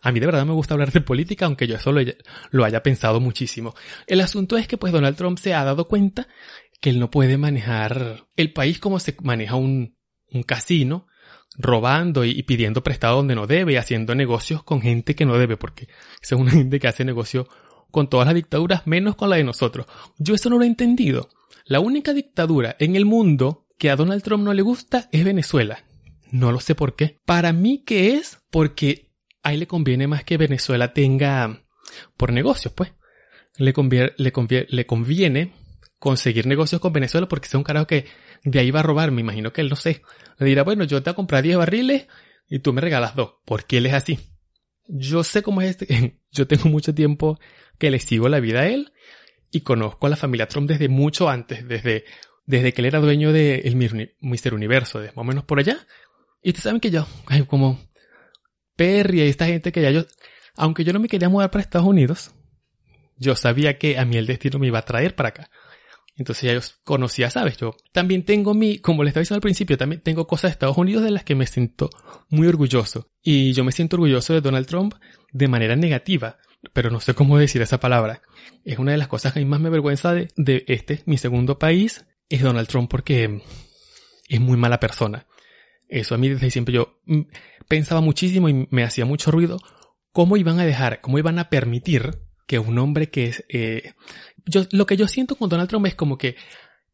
[0.01, 3.19] a mí de verdad me gusta hablar de política, aunque yo eso lo, haya pensado
[3.19, 3.75] muchísimo.
[4.07, 6.27] El asunto es que pues Donald Trump se ha dado cuenta
[6.79, 9.95] que él no puede manejar el país como se maneja un,
[10.31, 11.07] un casino,
[11.57, 15.57] robando y, pidiendo prestado donde no debe y haciendo negocios con gente que no debe,
[15.57, 15.87] porque
[16.21, 17.47] esa es una gente que hace negocio
[17.91, 19.85] con todas las dictaduras menos con la de nosotros.
[20.17, 21.29] Yo eso no lo he entendido.
[21.65, 25.83] La única dictadura en el mundo que a Donald Trump no le gusta es Venezuela.
[26.31, 27.19] No lo sé por qué.
[27.25, 29.11] Para mí que es porque
[29.43, 31.63] a él le conviene más que Venezuela tenga
[32.17, 32.93] por negocios, pues.
[33.57, 35.53] Le conviene, le conviene, le conviene
[35.99, 38.05] conseguir negocios con Venezuela porque es un carajo que
[38.43, 39.11] de ahí va a robar.
[39.11, 40.01] Me imagino que él, no sé,
[40.39, 42.07] le dirá, bueno, yo te voy a comprar 10 barriles
[42.49, 43.35] y tú me regalas dos.
[43.45, 44.19] porque él es así?
[44.87, 46.19] Yo sé cómo es este.
[46.31, 47.39] Yo tengo mucho tiempo
[47.77, 48.93] que le sigo la vida a él
[49.51, 52.05] y conozco a la familia Trump desde mucho antes, desde,
[52.45, 53.75] desde que él era dueño de el
[54.21, 55.85] Mister Universo, de más o menos por allá.
[56.41, 57.07] Y ustedes saben que yo,
[57.47, 57.79] como
[58.75, 60.05] Perry y esta gente que ya yo,
[60.55, 62.31] aunque yo no me quería mudar para Estados Unidos,
[63.17, 65.51] yo sabía que a mí el destino me iba a traer para acá.
[66.17, 67.57] Entonces ya yo conocía, ¿sabes?
[67.57, 70.77] Yo también tengo mi, como les estaba diciendo al principio, también tengo cosas de Estados
[70.77, 71.89] Unidos de las que me siento
[72.29, 73.11] muy orgulloso.
[73.21, 74.95] Y yo me siento orgulloso de Donald Trump
[75.31, 76.37] de manera negativa,
[76.73, 78.21] pero no sé cómo decir esa palabra.
[78.65, 81.17] Es una de las cosas que a mí más me avergüenza de, de este, mi
[81.17, 83.41] segundo país, es Donald Trump porque
[84.27, 85.27] es muy mala persona.
[85.91, 87.21] Eso a mí desde siempre yo mm,
[87.67, 89.59] pensaba muchísimo y me hacía mucho ruido
[90.13, 92.11] cómo iban a dejar, cómo iban a permitir
[92.47, 93.45] que un hombre que es...
[93.49, 93.93] Eh,
[94.45, 96.35] yo, lo que yo siento con Donald Trump es como que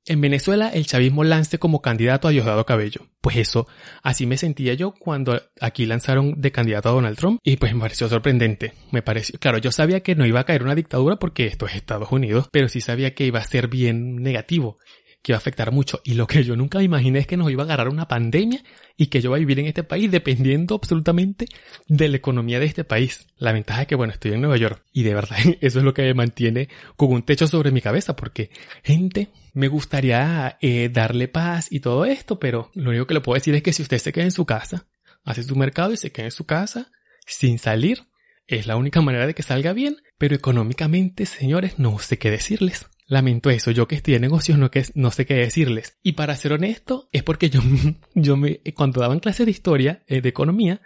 [0.06, 3.02] en Venezuela el chavismo lance como candidato a Diosdado Cabello.
[3.22, 3.68] Pues eso,
[4.02, 7.82] así me sentía yo cuando aquí lanzaron de candidato a Donald Trump y pues me
[7.82, 8.74] pareció sorprendente.
[8.92, 11.76] Me pareció, claro, yo sabía que no iba a caer una dictadura porque esto es
[11.76, 14.78] Estados Unidos, pero sí sabía que iba a ser bien negativo
[15.22, 16.02] que iba a afectar mucho.
[16.04, 18.64] Y lo que yo nunca imaginé es que nos iba a agarrar una pandemia
[18.96, 21.46] y que yo iba a vivir en este país dependiendo absolutamente
[21.88, 23.28] de la economía de este país.
[23.38, 25.94] La ventaja es que, bueno, estoy en Nueva York y de verdad eso es lo
[25.94, 28.50] que me mantiene con un techo sobre mi cabeza porque,
[28.84, 33.36] gente, me gustaría eh, darle paz y todo esto, pero lo único que le puedo
[33.36, 34.88] decir es que si usted se queda en su casa,
[35.24, 36.92] hace su mercado y se queda en su casa
[37.26, 38.04] sin salir,
[38.48, 42.88] es la única manera de que salga bien, pero económicamente, señores, no sé qué decirles.
[43.08, 45.98] Lamento eso, yo que estoy en negocios no, que, no sé qué decirles.
[46.04, 47.62] Y para ser honesto, es porque yo,
[48.16, 50.82] yo me, cuando daban clases de historia, eh, de economía,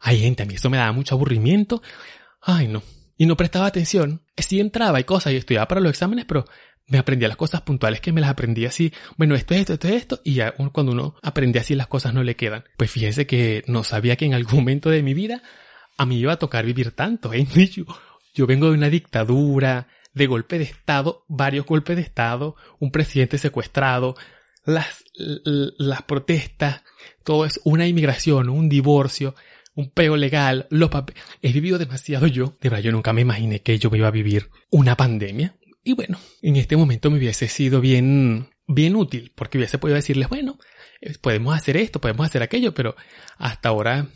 [0.00, 1.82] ay gente, a mí eso me daba mucho aburrimiento.
[2.40, 2.82] Ay no.
[3.18, 4.22] Y no prestaba atención.
[4.36, 6.46] Sí entraba y cosas y estudiaba para los exámenes, pero
[6.86, 8.92] me aprendía las cosas puntuales que me las aprendí así.
[9.16, 10.20] Bueno, esto es esto, esto es esto.
[10.24, 12.64] Y ya cuando uno aprende así las cosas no le quedan.
[12.76, 15.42] Pues fíjense que no sabía que en algún momento de mi vida
[15.98, 17.32] a mí iba a tocar vivir tanto.
[17.34, 17.44] ¿eh?
[17.74, 17.84] Yo,
[18.34, 23.38] yo vengo de una dictadura, de golpe de Estado, varios golpes de Estado, un presidente
[23.38, 24.14] secuestrado,
[24.66, 26.82] las, las protestas,
[27.24, 29.34] todo es una inmigración, un divorcio,
[29.74, 31.22] un peo legal, los papeles.
[31.40, 32.58] He vivido demasiado yo.
[32.60, 35.56] De verdad, yo nunca me imaginé que yo me iba a vivir una pandemia.
[35.84, 40.28] Y bueno, en este momento me hubiese sido bien, bien útil, porque hubiese podido decirles,
[40.28, 40.58] bueno,
[41.00, 42.94] eh, podemos hacer esto, podemos hacer aquello, pero
[43.38, 44.08] hasta ahora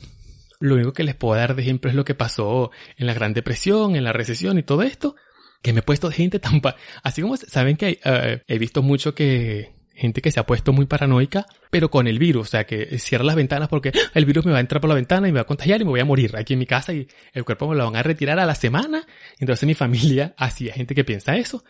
[0.60, 3.32] lo único que les puedo dar de ejemplo es lo que pasó en la Gran
[3.32, 5.16] Depresión, en la recesión y todo esto
[5.62, 6.60] que me he puesto gente tan...
[7.02, 10.86] Así como saben que eh, he visto mucho que gente que se ha puesto muy
[10.86, 14.52] paranoica, pero con el virus, o sea, que cierra las ventanas porque el virus me
[14.52, 16.04] va a entrar por la ventana y me va a contagiar y me voy a
[16.04, 18.54] morir aquí en mi casa y el cuerpo me lo van a retirar a la
[18.54, 19.06] semana.
[19.38, 21.64] Entonces mi familia, así hay gente que piensa eso.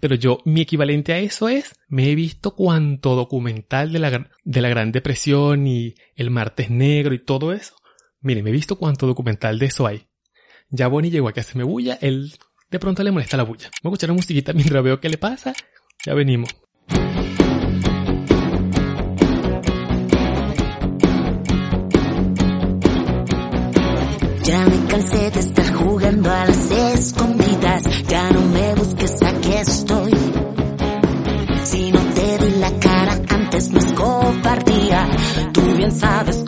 [0.00, 4.60] Pero yo, mi equivalente a eso es, me he visto cuanto documental de la, de
[4.60, 7.76] la Gran Depresión y el Martes Negro y todo eso.
[8.20, 10.08] Miren, me he visto cuánto documental de eso hay.
[10.70, 12.32] Ya Bonnie llegó a hacerme bulla, él
[12.72, 13.68] de pronto le molesta la bulla.
[13.82, 15.52] Voy a escuchar una musiquita mientras veo qué le pasa.
[16.04, 16.48] Ya venimos.
[24.44, 27.82] Ya me cansé de estar jugando a las escondidas.
[28.08, 30.12] Ya no me busques, aquí estoy.
[31.64, 35.08] Si no te di la cara antes no es cobardía.
[35.52, 36.41] Tú bien sabes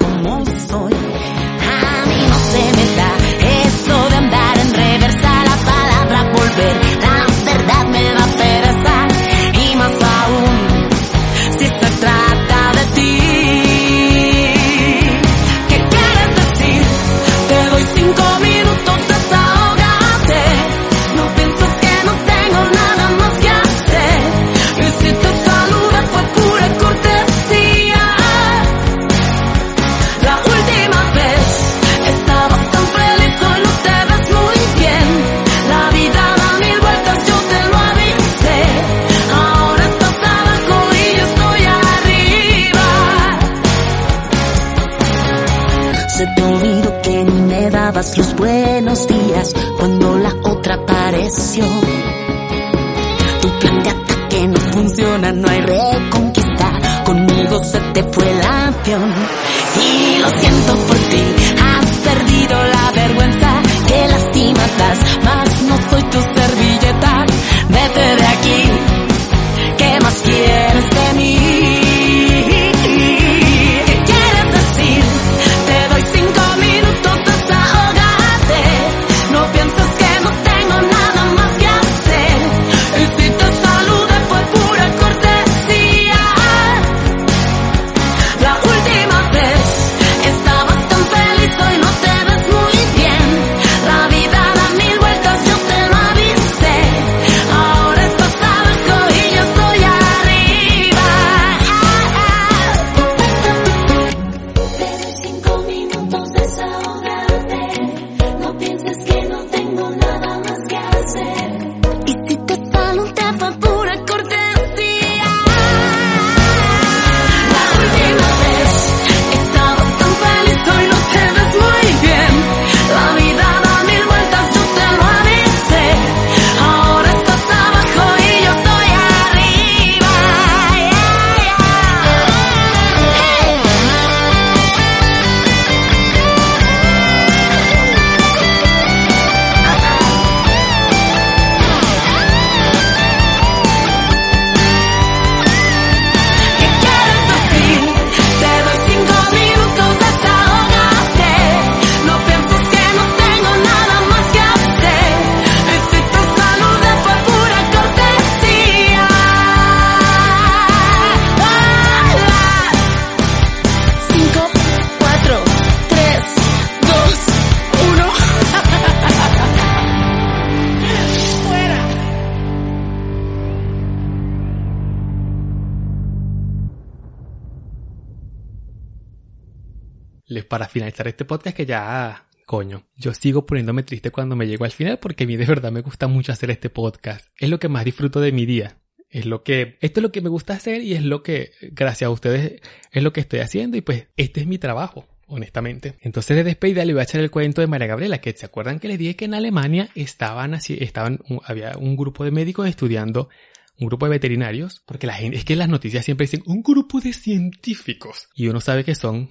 [180.84, 184.98] finalizar este podcast que ya coño, yo sigo poniéndome triste cuando me llego al final
[184.98, 187.28] porque a mí de verdad me gusta mucho hacer este podcast.
[187.38, 188.76] Es lo que más disfruto de mi día.
[189.08, 192.08] Es lo que, esto es lo que me gusta hacer y es lo que, gracias
[192.08, 192.60] a ustedes,
[192.92, 195.94] es lo que estoy haciendo y pues este es mi trabajo, honestamente.
[196.02, 198.78] Entonces de despedida le voy a echar el cuento de María Gabriela, que se acuerdan
[198.78, 203.30] que les dije que en Alemania estaban así, estaban, había un grupo de médicos estudiando
[203.78, 207.00] un grupo de veterinarios, porque la gente, es que las noticias siempre dicen un grupo
[207.00, 208.28] de científicos.
[208.34, 209.30] Y uno sabe que son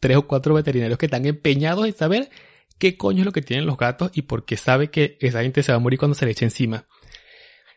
[0.00, 2.30] tres o cuatro veterinarios que están empeñados en saber
[2.78, 5.62] qué coño es lo que tienen los gatos y por qué sabe que esa gente
[5.62, 6.86] se va a morir cuando se le eche encima.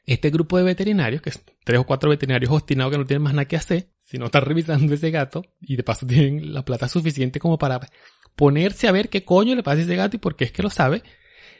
[0.05, 3.33] Este grupo de veterinarios, que es tres o cuatro veterinarios obstinados que no tienen más
[3.33, 6.87] nada que hacer, si no están revisando ese gato y de paso tienen la plata
[6.87, 7.81] suficiente como para
[8.35, 10.63] ponerse a ver qué coño le pasa a ese gato y por qué es que
[10.63, 11.03] lo sabe,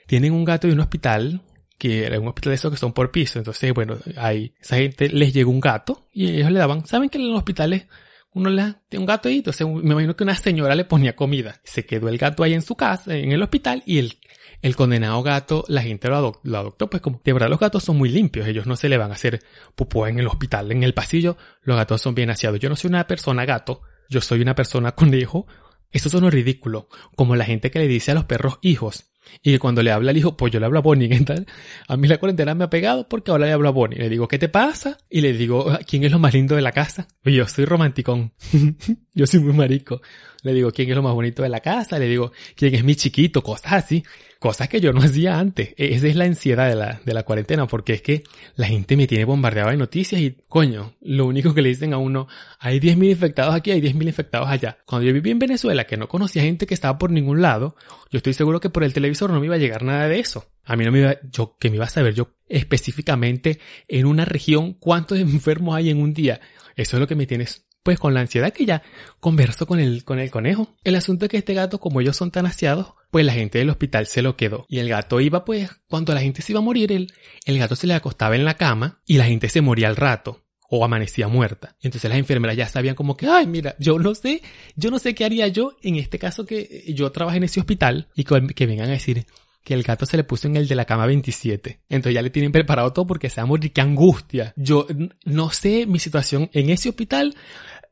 [0.08, 1.41] tienen un gato de un hospital
[1.78, 3.39] que era un hospital de esos que son por piso.
[3.39, 7.17] Entonces, bueno, ahí esa gente les llegó un gato y ellos le daban, ¿saben que
[7.17, 7.88] en los hospitales
[8.36, 9.38] uno le da un gato ahí?
[9.38, 11.60] Entonces, me imagino que una señora le ponía comida.
[11.63, 14.17] Se quedó el gato ahí en su casa, en el hospital, y el,
[14.62, 18.10] el condenado gato, la gente lo, adoptó, pues como, de verdad los gatos son muy
[18.10, 19.41] limpios, ellos no se le van a hacer
[19.76, 22.60] pupú en el hospital, en el pasillo, los gatos son bien aseados.
[22.60, 25.48] Yo no soy una persona gato, yo soy una persona conejo.
[25.91, 29.12] Eso son ridículo, como la gente que le dice a los perros hijos.
[29.42, 31.10] Y que cuando le habla al hijo, pues yo le hablo a Bonnie.
[31.12, 31.46] Entonces,
[31.88, 33.98] a mí la cuarentena me ha pegado porque ahora le hablo a Bonnie.
[33.98, 34.98] Le digo, ¿qué te pasa?
[35.10, 37.08] Y le digo, ¿quién es lo más lindo de la casa?
[37.26, 38.32] Y yo soy romanticón.
[39.14, 40.02] yo soy muy marico.
[40.44, 41.98] Le digo, ¿quién es lo más bonito de la casa?
[41.98, 43.42] Le digo, ¿quién es mi chiquito?
[43.42, 44.04] Cosas así.
[44.44, 45.70] Cosas que yo no hacía antes.
[45.78, 48.24] E-, esa es la ansiedad de la, de la cuarentena, porque es que
[48.58, 51.98] la gente me tiene bombardeado de noticias y, coño, lo único que le dicen a
[51.98, 52.28] uno,
[52.60, 54.80] hay 10.000 infectados aquí, hay 10.000 infectados allá.
[54.86, 57.78] Cuando yo viví en Venezuela, que no conocía gente que estaba por ningún lado,
[58.12, 60.46] yo estoy seguro que por el televisor no me iba a llegar nada de eso.
[60.66, 64.26] A mí no me iba, yo, que me iba a saber yo específicamente en una
[64.26, 66.42] región cuántos enfermos hay en un día.
[66.76, 68.82] Eso es lo que me tienes pues con la ansiedad que ya
[69.22, 70.76] converso con el, con el conejo.
[70.84, 73.69] El asunto es que este gato, como ellos son tan aseados, pues la gente del
[73.69, 74.65] hospital se lo quedó.
[74.67, 77.13] Y el gato iba, pues, cuando la gente se iba a morir, el,
[77.45, 80.41] el gato se le acostaba en la cama y la gente se moría al rato.
[80.67, 81.78] O amanecía muerta.
[81.84, 84.41] Entonces las enfermeras ya sabían como que, ay, mira, yo no sé,
[84.76, 88.08] yo no sé qué haría yo en este caso que yo trabajé en ese hospital
[88.15, 89.28] y que, que vengan a decir,
[89.63, 91.82] que el gato se le puso en el de la cama 27.
[91.89, 93.71] Entonces ya le tienen preparado todo porque se va a morir.
[93.71, 94.54] ¡Qué angustia!
[94.56, 94.88] Yo
[95.26, 97.36] no sé mi situación en ese hospital.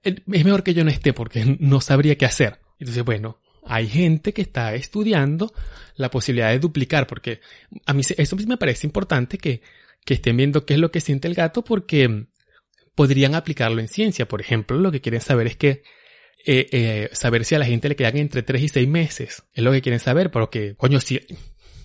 [0.04, 2.60] Eh, es mejor que yo no esté porque no sabría qué hacer.
[2.80, 5.54] Entonces, bueno, hay gente que está estudiando
[5.96, 7.42] la posibilidad de duplicar porque
[7.86, 9.62] a mí eso me parece importante que,
[10.06, 12.28] que estén viendo qué es lo que siente el gato porque
[12.96, 14.28] podrían aplicarlo en ciencia.
[14.28, 15.84] Por ejemplo, lo que quieren saber es que
[16.46, 19.44] eh, eh, saber si a la gente le quedan entre 3 y 6 meses.
[19.54, 21.20] Es lo que quieren saber, porque, coño, si,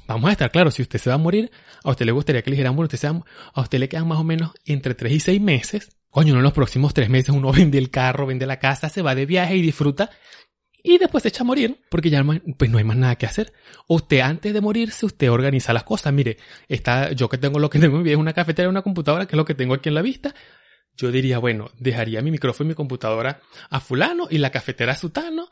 [0.06, 1.50] Vamos a estar claros, si usted se va a morir,
[1.82, 4.24] a usted le gustaría que le dijeran, bueno, usted a usted le quedan más o
[4.24, 5.96] menos entre 3 y 6 meses.
[6.10, 9.14] Coño, en los próximos 3 meses uno vende el carro, vende la casa, se va
[9.14, 10.10] de viaje y disfruta.
[10.82, 12.24] Y después se echa a morir, porque ya
[12.56, 13.52] pues no hay más nada que hacer.
[13.88, 16.12] Usted antes de morirse, usted organiza las cosas.
[16.12, 16.36] Mire,
[16.68, 19.34] está, yo que tengo lo que tengo en es una cafetera y una computadora, que
[19.34, 20.34] es lo que tengo aquí en la vista.
[20.96, 24.96] Yo diría, bueno, dejaría mi micrófono y mi computadora a fulano y la cafetera a
[24.96, 25.48] sutano.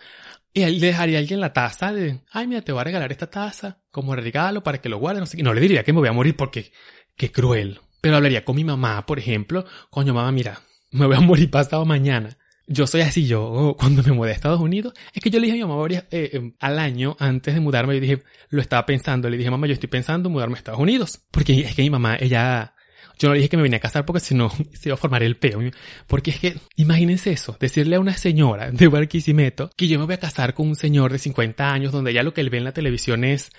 [0.52, 3.28] Y ahí dejaría a alguien la taza de, ay, mira, te voy a regalar esta
[3.28, 5.42] taza como regalo para que lo guarde, no sé qué.
[5.42, 6.72] No le diría que me voy a morir porque,
[7.16, 7.80] qué cruel.
[8.00, 10.60] Pero hablaría con mi mamá, por ejemplo, coño, mamá, mira,
[10.92, 12.38] me voy a morir pasado mañana.
[12.66, 15.46] Yo soy así, yo oh, cuando me mudé a Estados Unidos, es que yo le
[15.46, 18.86] dije a mi mamá eh, eh, al año antes de mudarme, yo dije, lo estaba
[18.86, 21.20] pensando, le dije, mamá, yo estoy pensando en mudarme a Estados Unidos.
[21.30, 22.74] Porque es que mi mamá, ella
[23.18, 25.22] yo no dije que me venía a casar porque si no se iba a formar
[25.22, 25.60] el peo.
[26.06, 30.14] Porque es que, imagínense eso, decirle a una señora de Barquisimeto que yo me voy
[30.14, 32.64] a casar con un señor de 50 años donde ya lo que él ve en
[32.64, 33.52] la televisión es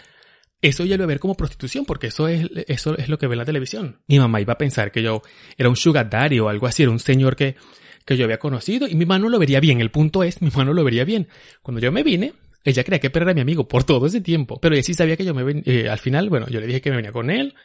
[0.62, 3.28] eso ya lo va a ver como prostitución, porque eso es, eso es lo que
[3.28, 4.01] ve en la televisión.
[4.08, 5.22] Mi mamá iba a pensar que yo
[5.58, 7.56] era un sugar daddy o algo así, era un señor que,
[8.06, 9.82] que yo había conocido y mi mamá no lo vería bien.
[9.82, 11.28] El punto es, mi mamá no lo vería bien.
[11.62, 12.34] Cuando yo me vine,
[12.64, 15.26] ella creía que era mi amigo por todo ese tiempo, pero ella sí sabía que
[15.26, 17.56] yo me venía, eh, al final, bueno, yo le dije que me venía con él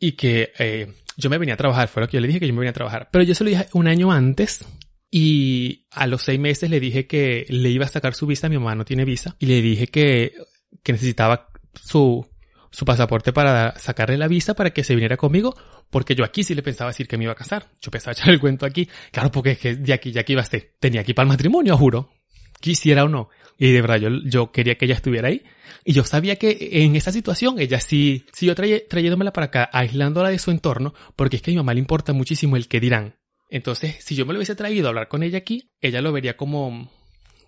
[0.00, 2.46] y que eh, yo me venía a trabajar, fue lo que yo le dije que
[2.46, 3.08] yo me venía a trabajar.
[3.12, 4.64] Pero yo se lo dije un año antes
[5.10, 8.56] y a los seis meses le dije que le iba a sacar su visa, mi
[8.56, 10.32] mamá no tiene visa, y le dije que,
[10.82, 12.26] que necesitaba su,
[12.72, 15.54] su pasaporte para sacarle la visa para que se viniera conmigo,
[15.90, 17.68] porque yo aquí sí le pensaba decir que me iba a casar.
[17.80, 18.88] Yo pensaba echar el cuento aquí.
[19.12, 20.72] Claro, porque es que de aquí, ya que iba a ser.
[20.80, 22.10] Tenía aquí para el matrimonio, juro.
[22.60, 23.28] Quisiera o no.
[23.58, 25.44] Y de verdad, yo, yo quería que ella estuviera ahí.
[25.84, 30.38] Y yo sabía que en esa situación ella sí siguió trayéndomela para acá, aislándola de
[30.38, 33.16] su entorno, porque es que a mi mamá le importa muchísimo el que dirán.
[33.50, 36.36] Entonces, si yo me lo hubiese traído a hablar con ella aquí, ella lo vería
[36.36, 36.90] como,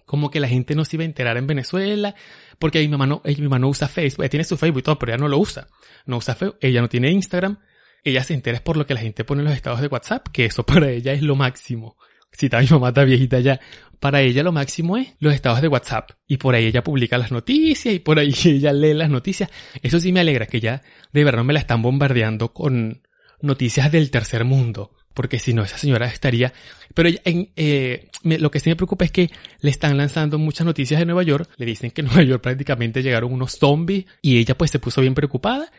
[0.04, 2.14] como que la gente no se iba a enterar en Venezuela,
[2.58, 4.98] porque mi mamá no, mi mamá no usa Facebook, ella tiene su Facebook y todo,
[4.98, 5.66] pero ella no lo usa.
[6.06, 7.58] No usa Facebook, ella no tiene Instagram,
[8.02, 10.46] ella se entera por lo que la gente pone en los estados de WhatsApp, que
[10.46, 11.96] eso para ella es lo máximo.
[12.32, 13.60] si está mi mamá está viejita ya,
[14.00, 16.10] para ella lo máximo es los estados de WhatsApp.
[16.26, 19.50] Y por ahí ella publica las noticias y por ahí ella lee las noticias.
[19.82, 20.82] Eso sí me alegra que ya
[21.12, 23.02] de verdad me la están bombardeando con
[23.40, 24.92] noticias del tercer mundo.
[25.14, 26.52] Porque si no, esa señora estaría...
[26.92, 30.38] Pero ella, en, eh, me- lo que sí me preocupa es que le están lanzando
[30.38, 31.48] muchas noticias de Nueva York.
[31.56, 35.00] Le dicen que en Nueva York prácticamente llegaron unos zombies y ella pues se puso
[35.00, 35.70] bien preocupada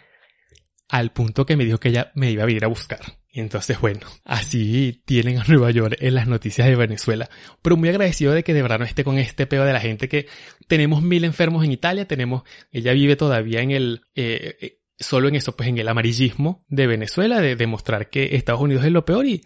[0.89, 2.99] al punto que me dijo que ella me iba a venir a buscar.
[3.31, 7.29] Y entonces, bueno, así tienen a Nueva York en las noticias de Venezuela.
[7.61, 10.07] Pero muy agradecido de que de verdad no esté con este peo de la gente
[10.07, 10.27] que
[10.67, 15.35] tenemos mil enfermos en Italia, tenemos, ella vive todavía en el, eh, eh, solo en
[15.35, 19.25] eso, pues en el amarillismo de Venezuela, de demostrar que Estados Unidos es lo peor
[19.25, 19.43] y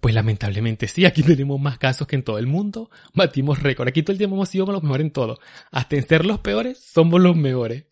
[0.00, 4.02] pues lamentablemente sí, aquí tenemos más casos que en todo el mundo, batimos récord, aquí
[4.02, 5.38] todo el tiempo hemos sido los mejores en todo,
[5.70, 7.84] hasta en ser los peores, somos los mejores.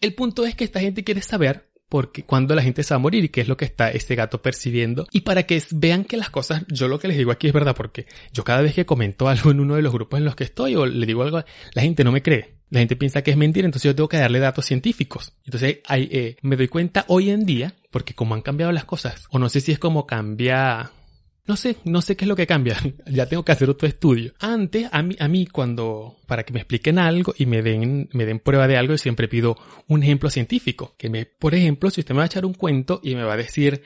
[0.00, 2.98] El punto es que esta gente quiere saber porque cuando la gente se va a
[2.98, 6.16] morir y qué es lo que está este gato percibiendo y para que vean que
[6.16, 8.84] las cosas, yo lo que les digo aquí es verdad porque yo cada vez que
[8.84, 11.44] comento algo en uno de los grupos en los que estoy o le digo algo,
[11.72, 12.53] la gente no me cree.
[12.74, 15.32] La gente piensa que es mentira, entonces yo tengo que darle datos científicos.
[15.44, 19.26] Entonces hay, eh, me doy cuenta hoy en día, porque como han cambiado las cosas,
[19.30, 20.90] o no sé si es como cambia
[21.46, 22.76] no sé, no sé qué es lo que cambia.
[23.06, 24.32] ya tengo que hacer otro estudio.
[24.40, 28.26] Antes, a mí, a mí cuando, para que me expliquen algo y me den, me
[28.26, 29.56] den prueba de algo, yo siempre pido
[29.86, 30.96] un ejemplo científico.
[30.98, 33.34] Que me, por ejemplo, si usted me va a echar un cuento y me va
[33.34, 33.82] a decir,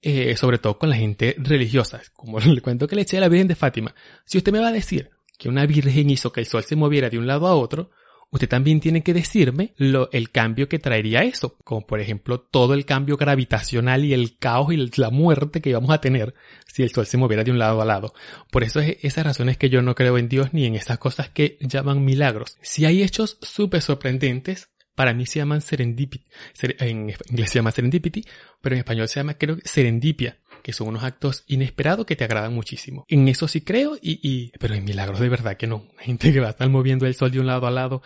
[0.00, 3.28] eh, sobre todo con la gente religiosa, como el cuento que le eché a la
[3.28, 3.94] Virgen de Fátima.
[4.24, 7.10] Si usted me va a decir que una virgen hizo que el sol se moviera
[7.10, 7.90] de un lado a otro,
[8.32, 12.72] usted también tiene que decirme lo, el cambio que traería eso, como por ejemplo todo
[12.74, 16.34] el cambio gravitacional y el caos y la muerte que íbamos a tener
[16.66, 18.14] si el sol se moviera de un lado a lado.
[18.50, 21.28] Por eso es esas razones que yo no creo en Dios ni en esas cosas
[21.28, 22.56] que llaman milagros.
[22.62, 26.26] Si hay hechos súper sorprendentes, para mí se llaman serendipity,
[26.62, 28.24] en inglés se llama serendipity,
[28.60, 32.54] pero en español se llama creo serendipia, que son unos actos inesperados que te agradan
[32.54, 33.04] muchísimo.
[33.08, 35.86] En eso sí creo y, y pero en milagros de verdad que no.
[35.98, 38.02] Gente que va a estar moviendo el sol de un lado a lado.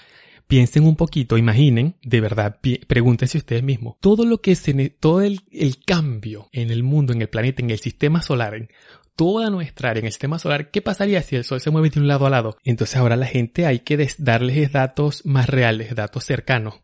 [0.48, 5.40] Piensen un poquito, imaginen, de verdad, pregúntense ustedes mismos, todo lo que se, todo el,
[5.50, 8.68] el cambio en el mundo, en el planeta, en el sistema solar, en
[9.16, 11.98] toda nuestra área en el sistema solar, ¿qué pasaría si el Sol se mueve de
[12.00, 12.58] un lado a lado?
[12.62, 16.74] Entonces ahora la gente hay que darles datos más reales, datos cercanos.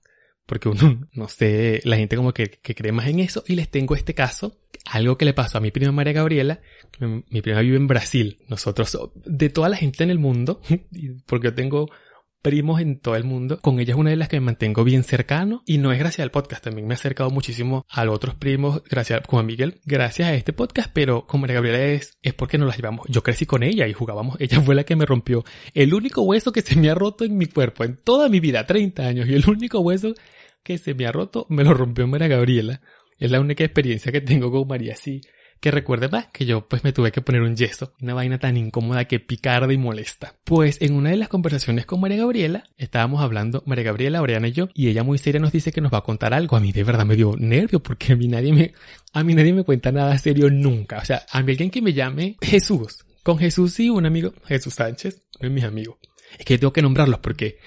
[0.53, 3.43] Porque uno, no sé, la gente como que, que, cree más en eso.
[3.49, 6.61] Y les tengo este caso, algo que le pasó a mi prima María Gabriela.
[7.01, 8.39] Mi, prima vive en Brasil.
[8.49, 10.61] Nosotros, de toda la gente en el mundo,
[11.27, 11.89] porque yo tengo
[12.43, 13.61] primos en todo el mundo.
[13.63, 16.23] Con ella es una de las que me mantengo bien cercano y no es gracias
[16.23, 20.29] al podcast, también me he acercado muchísimo a los otros primos, gracias a Miguel, gracias
[20.29, 23.07] a este podcast, pero como María Gabriela es, es porque nos las llevamos.
[23.09, 26.53] Yo crecí con ella y jugábamos, ella fue la que me rompió el único hueso
[26.53, 29.35] que se me ha roto en mi cuerpo en toda mi vida, 30 años, y
[29.35, 30.13] el único hueso
[30.63, 32.81] que se me ha roto me lo rompió María Gabriela.
[33.19, 35.21] Es la única experiencia que tengo con María, sí
[35.63, 38.57] que recuerde más que yo pues me tuve que poner un yeso, una vaina tan
[38.57, 40.35] incómoda que picarda y molesta.
[40.43, 44.53] Pues en una de las conversaciones con María Gabriela, estábamos hablando, María Gabriela, Oriana y
[44.53, 46.57] yo, y ella muy seria nos dice que nos va a contar algo.
[46.57, 48.73] A mí de verdad me dio nervio porque a mí nadie me,
[49.13, 50.99] a mí nadie me cuenta nada serio nunca.
[50.99, 53.05] O sea, a mí alguien que me llame Jesús.
[53.23, 55.97] Con Jesús sí, un amigo, Jesús Sánchez, no es mi amigo.
[56.39, 57.59] Es que tengo que nombrarlos porque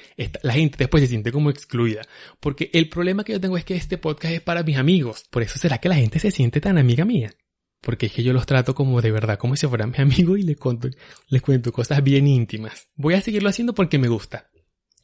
[0.41, 2.01] la gente después se siente como excluida.
[2.39, 5.25] Porque el problema que yo tengo es que este podcast es para mis amigos.
[5.29, 7.31] Por eso será que la gente se siente tan amiga mía
[7.85, 10.41] porque es que yo los trato como de verdad, como si fueran mi amigo y
[10.41, 10.89] les cuento,
[11.29, 12.89] les cuento cosas bien íntimas.
[12.95, 14.49] Voy a seguirlo haciendo porque me gusta.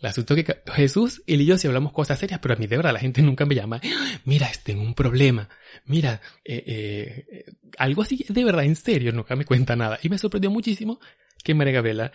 [0.01, 2.65] El asunto es que Jesús, él y yo sí hablamos cosas serias, pero a mí
[2.65, 3.79] de verdad la gente nunca me llama,
[4.25, 5.47] mira, tengo un problema,
[5.85, 7.45] mira, eh, eh,
[7.77, 9.99] algo así de verdad, en serio, nunca me cuenta nada.
[10.01, 10.99] Y me sorprendió muchísimo
[11.43, 12.11] que María Gabriela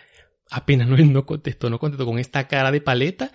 [0.51, 3.33] apenas no, contestó, no contestó con esta cara de paleta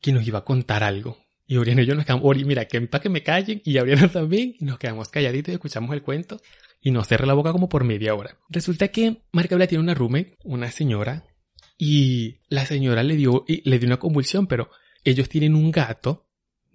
[0.00, 1.18] que nos iba a contar algo.
[1.46, 4.08] Y Oriana y yo nos quedamos, Ori, mira, que para que me callen, y Oriana
[4.12, 6.40] también, y nos quedamos calladitos y escuchamos el cuento,
[6.80, 8.38] y nos cerré la boca como por media hora.
[8.48, 11.24] Resulta que María Gabriela tiene una roommate, una señora,
[11.76, 14.70] y la señora le dio, le dio una convulsión, pero
[15.02, 16.28] ellos tienen un gato,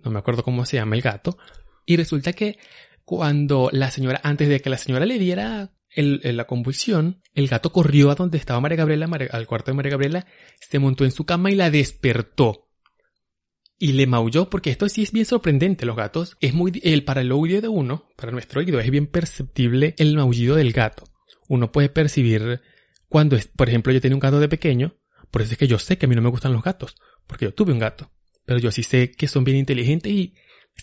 [0.03, 1.37] no me acuerdo cómo se llama el gato,
[1.85, 2.57] y resulta que
[3.05, 7.47] cuando la señora, antes de que la señora le diera el, el, la convulsión, el
[7.47, 10.27] gato corrió a donde estaba María Gabriela, al cuarto de María Gabriela,
[10.59, 12.65] se montó en su cama y la despertó
[13.77, 15.85] y le maulló porque esto sí es bien sorprendente.
[15.85, 19.07] Los gatos es muy el para el oído de uno, para nuestro oído es bien
[19.07, 21.03] perceptible el maullido del gato.
[21.47, 22.61] Uno puede percibir
[23.09, 24.97] cuando es, por ejemplo, yo tenía un gato de pequeño,
[25.31, 26.95] por eso es que yo sé que a mí no me gustan los gatos,
[27.27, 28.11] porque yo tuve un gato,
[28.45, 30.33] pero yo sí sé que son bien inteligentes y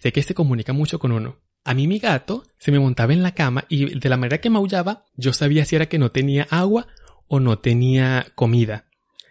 [0.00, 1.41] sé que se comunican mucho con uno.
[1.64, 4.50] A mí mi gato se me montaba en la cama y de la manera que
[4.50, 6.88] maullaba, yo sabía si era que no tenía agua
[7.28, 8.86] o no tenía comida.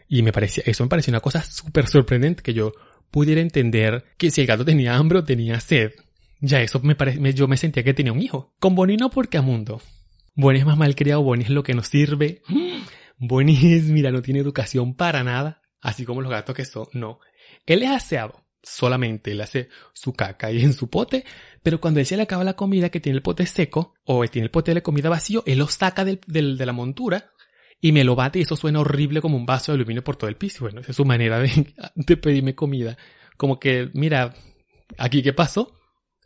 [0.07, 2.73] Y me parecía, eso me parecía una cosa súper sorprendente que yo
[3.11, 5.91] pudiera entender que si el gato tenía hambre o tenía sed.
[6.39, 8.55] Ya eso me parece, yo me sentía que tenía un hijo.
[8.59, 9.82] Con Bonino porque a mundo.
[10.34, 12.41] Bonnie es más malcriado, Bonnie es lo que nos sirve.
[13.17, 15.61] Bonnie es, mira, no tiene educación para nada.
[15.82, 17.19] Así como los gatos que son, no.
[17.65, 21.26] Él es aseado, solamente él hace su caca ahí en su pote,
[21.64, 24.45] pero cuando él se le acaba la comida que tiene el pote seco, o tiene
[24.45, 27.32] el pote de comida vacío, él lo saca del, del- de la montura
[27.80, 30.30] y me lo bate y eso suena horrible como un vaso de aluminio por todo
[30.30, 30.59] el piso.
[30.66, 32.97] Bueno, esa es su manera de, de pedirme comida.
[33.38, 34.34] Como que, mira,
[34.97, 35.80] ¿aquí qué pasó?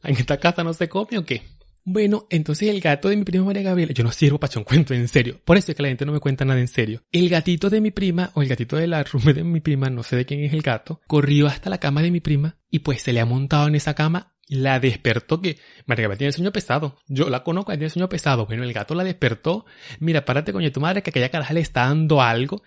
[0.04, 1.44] ¿En esta casa no se come o qué?
[1.88, 5.08] Bueno, entonces el gato de mi prima María Gabriela, yo no sirvo para cuento en
[5.08, 5.40] serio.
[5.46, 7.04] Por eso es que la gente no me cuenta nada en serio.
[7.12, 10.02] El gatito de mi prima, o el gatito de la roommate de mi prima, no
[10.02, 13.04] sé de quién es el gato, corrió hasta la cama de mi prima y pues
[13.04, 16.52] se le ha montado en esa cama la despertó que María Gabriela tiene el sueño
[16.52, 17.00] pesado.
[17.08, 18.46] Yo la conozco, ella tiene el sueño pesado.
[18.46, 19.66] Bueno, el gato la despertó.
[20.00, 22.62] Mira, párate coño tu madre que aquella caraja le está dando algo.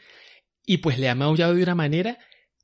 [0.65, 2.19] Y pues le ha maullado de una manera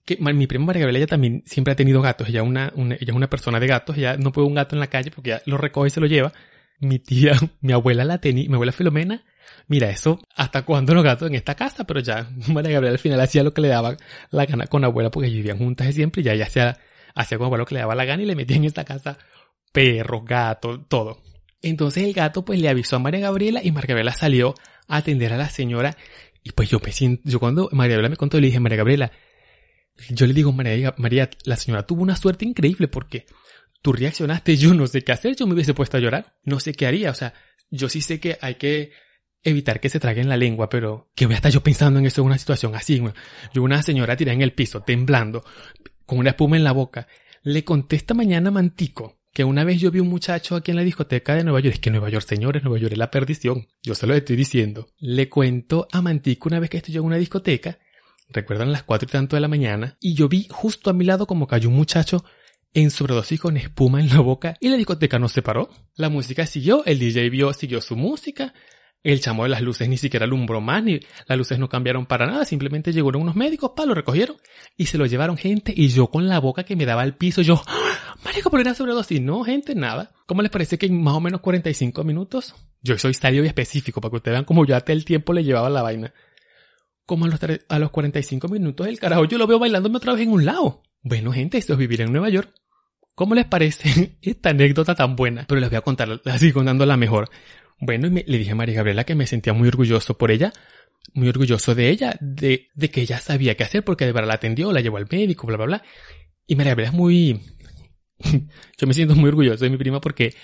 [0.05, 2.29] que mi prima María Gabriela ella también siempre ha tenido gatos.
[2.29, 3.97] Ella, una, una- ella es una persona de gatos.
[3.97, 6.07] Ella no puede un gato en la calle porque ya lo recoge y se lo
[6.07, 6.33] lleva.
[6.81, 9.25] Mi tía, mi abuela la tenía, mi abuela Filomena.
[9.69, 11.85] Mira, eso, ¿hasta cuándo los gatos en esta casa?
[11.85, 13.97] Pero ya María Gabriela al final hacía lo que le daba
[14.31, 16.79] la gana con abuela porque vivían juntas de siempre y ya ella hacía,
[17.15, 19.19] hacía con abuela lo que le daba la gana y le metía en esta casa
[19.73, 21.23] perros, gatos, todo.
[21.63, 24.55] Entonces el gato pues le avisó a María Gabriela y María Gabriela salió
[24.87, 25.97] a atender a la señora
[26.43, 29.13] y pues yo me siento, yo cuando María Gabriela me contó le dije, María Gabriela,
[30.11, 33.27] yo le digo, María, María, la señora tuvo una suerte increíble porque
[33.83, 36.73] tú reaccionaste, yo no sé qué hacer, yo me hubiese puesto a llorar, no sé
[36.73, 37.35] qué haría, o sea,
[37.71, 38.93] yo sí sé que hay que
[39.43, 42.23] evitar que se traguen la lengua, pero que voy a estar yo pensando en eso
[42.23, 43.03] en una situación así,
[43.53, 45.45] yo una señora tirada en el piso, temblando,
[46.07, 47.07] con una espuma en la boca,
[47.43, 51.35] le contesta mañana Mantico que una vez yo vi un muchacho aquí en la discoteca
[51.35, 54.07] de Nueva York, es que Nueva York, señores, Nueva York es la perdición, yo se
[54.07, 54.87] lo estoy diciendo.
[54.99, 57.81] Le cuento a Mantico una vez que estoy yo en una discoteca,
[58.29, 61.27] recuerdan las cuatro y tanto de la mañana, y yo vi justo a mi lado
[61.27, 62.25] como cayó un muchacho
[62.73, 65.71] en sobredosis con espuma en la boca y la discoteca no se paró.
[65.95, 68.53] La música siguió, el DJ vio, siguió su música,
[69.05, 72.27] el chamo de las luces ni siquiera alumbró más, ni las luces no cambiaron para
[72.27, 74.37] nada, simplemente llegaron unos médicos, pa, lo recogieron
[74.77, 77.43] y se lo llevaron gente y yo con la boca que me daba al piso,
[77.43, 77.95] yo, ¡Ah!
[78.25, 79.21] marico, pero era sobredosis.
[79.21, 80.11] No, gente, nada.
[80.27, 82.55] ¿Cómo les parece que en más o menos 45 minutos?
[82.83, 85.45] Yo soy sabio y específico para que ustedes vean cómo yo hasta el tiempo le
[85.45, 86.13] llevaba la vaina.
[87.07, 87.39] Como a los,
[87.69, 90.83] a los 45 minutos el carajo yo lo veo bailándome otra vez en un lado.
[91.03, 92.53] Bueno, gente, esto es vivir en Nueva York.
[93.15, 95.45] ¿Cómo les parece esta anécdota tan buena?
[95.47, 97.29] Pero les voy a contar, les sigo contando la mejor.
[97.79, 100.53] Bueno, y me- le dije a María Gabriela que me sentía muy orgulloso por ella,
[101.13, 104.35] muy orgulloso de ella, de, de que ella sabía qué hacer porque de verdad la
[104.35, 105.83] atendió, la llevó al médico, bla, bla, bla.
[106.47, 107.41] Y María Gabriela es muy...
[108.79, 110.35] Yo me siento muy orgulloso de mi prima porque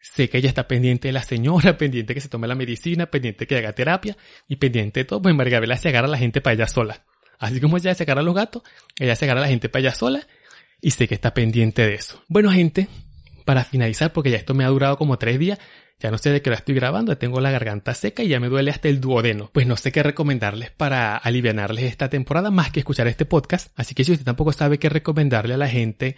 [0.00, 3.46] sé que ella está pendiente de la señora, pendiente que se tome la medicina, pendiente
[3.46, 4.16] que haga terapia
[4.48, 5.22] y pendiente de todo.
[5.22, 7.04] Pues María Gabriela se agarra a la gente para ella sola.
[7.38, 8.62] Así como ella se agarra a los gatos,
[8.98, 10.26] ella se agarra a la gente para ella sola
[10.80, 12.22] y sé que está pendiente de eso.
[12.28, 12.88] Bueno, gente,
[13.44, 15.58] para finalizar, porque ya esto me ha durado como tres días,
[16.00, 18.48] ya no sé de qué hora estoy grabando, tengo la garganta seca y ya me
[18.48, 19.50] duele hasta el duodeno.
[19.52, 23.72] Pues no sé qué recomendarles para alivianarles esta temporada más que escuchar este podcast.
[23.76, 26.16] Así que si usted tampoco sabe qué recomendarle a la gente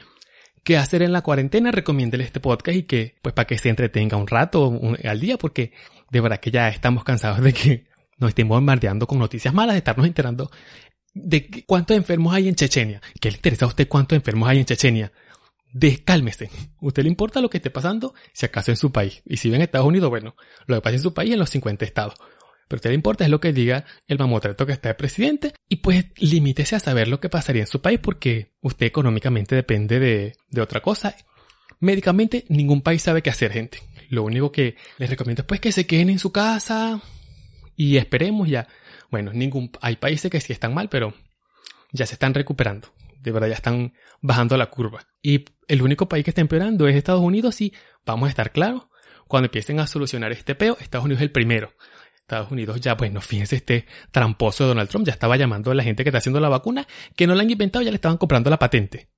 [0.65, 4.17] qué hacer en la cuarentena, recomiéndele este podcast y que, pues para que se entretenga
[4.17, 5.73] un rato al día, porque
[6.11, 7.87] de verdad que ya estamos cansados de que
[8.19, 10.51] nos estén bombardeando con noticias malas, de estarnos enterando
[11.15, 13.01] de cuántos enfermos hay en Chechenia.
[13.21, 15.13] ¿Qué le interesa a usted cuántos enfermos hay en Chechenia?
[15.73, 16.51] Descálmese.
[16.81, 18.15] ¿Usted le importa lo que esté pasando?
[18.33, 19.23] Si acaso en su país.
[19.25, 20.37] Y si vive en Estados Unidos, bueno,
[20.67, 22.15] lo que pasa en su país en los 50 estados.
[22.71, 25.55] Pero usted le importa es lo que diga el mamotreto que está de presidente.
[25.69, 29.99] Y pues limítese a saber lo que pasaría en su país porque usted económicamente depende
[29.99, 31.17] de, de otra cosa.
[31.81, 33.81] Médicamente, ningún país sabe qué hacer, gente.
[34.09, 37.03] Lo único que les recomiendo es pues que se queden en su casa
[37.75, 38.69] y esperemos ya.
[39.11, 41.13] Bueno, ningún, hay países que sí están mal, pero
[41.91, 42.95] ya se están recuperando.
[43.21, 45.09] De verdad ya están bajando la curva.
[45.21, 47.75] Y el único país que está empeorando es Estados Unidos y
[48.07, 48.85] vamos a estar claros.
[49.27, 51.73] Cuando empiecen a solucionar este peo, Estados Unidos es el primero.
[52.31, 55.83] Estados Unidos ya, bueno, fíjense, este tramposo de Donald Trump ya estaba llamando a la
[55.83, 58.51] gente que está haciendo la vacuna, que no la han inventado, ya le estaban comprando
[58.51, 59.09] la patente.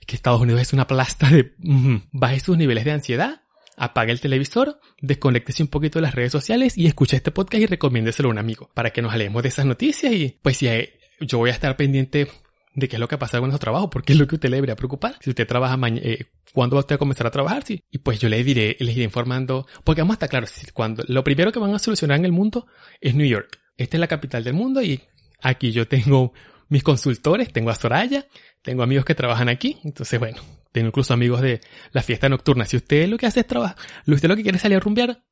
[0.00, 1.52] Es que Estados Unidos es una plasta de...
[1.58, 3.42] mm, baje sus niveles de ansiedad,
[3.76, 7.66] apague el televisor, desconéctese un poquito de las redes sociales y escuche este podcast y
[7.66, 10.90] recomiéndeselo a un amigo para que nos alejemos de esas noticias y pues si hay-
[11.20, 12.26] yo voy a estar pendiente
[12.74, 14.56] de qué es lo que pasa con nuestro trabajo, porque es lo que usted le
[14.56, 15.16] debería preocupar.
[15.20, 16.06] Si usted trabaja mañana,
[16.52, 17.64] ¿cuándo va usted a comenzar a trabajar?
[17.64, 17.82] Sí.
[17.90, 21.22] Y pues yo le diré, les iré informando, porque vamos a estar claros, cuando, lo
[21.24, 22.66] primero que van a solucionar en el mundo
[23.00, 23.58] es New York.
[23.76, 25.00] Esta es la capital del mundo y
[25.40, 26.32] aquí yo tengo
[26.68, 28.26] mis consultores, tengo a Soraya,
[28.62, 30.40] tengo amigos que trabajan aquí, entonces bueno,
[30.72, 31.60] tengo incluso amigos de
[31.92, 32.64] la fiesta nocturna.
[32.64, 35.22] Si usted lo que hace es trabajar, usted lo que quiere es salir a rumbear,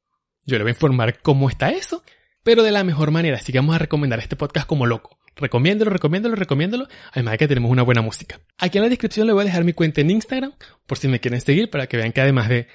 [0.44, 2.02] yo le voy a informar cómo está eso,
[2.42, 5.18] pero de la mejor manera, así que vamos a recomendar este podcast como loco.
[5.36, 8.40] Recomiéndelo, recomiéndelo, recomiéndelo, además de que tenemos una buena música.
[8.58, 10.52] Aquí en la descripción le voy a dejar mi cuenta en Instagram,
[10.86, 12.68] por si me quieren seguir, para que vean que además de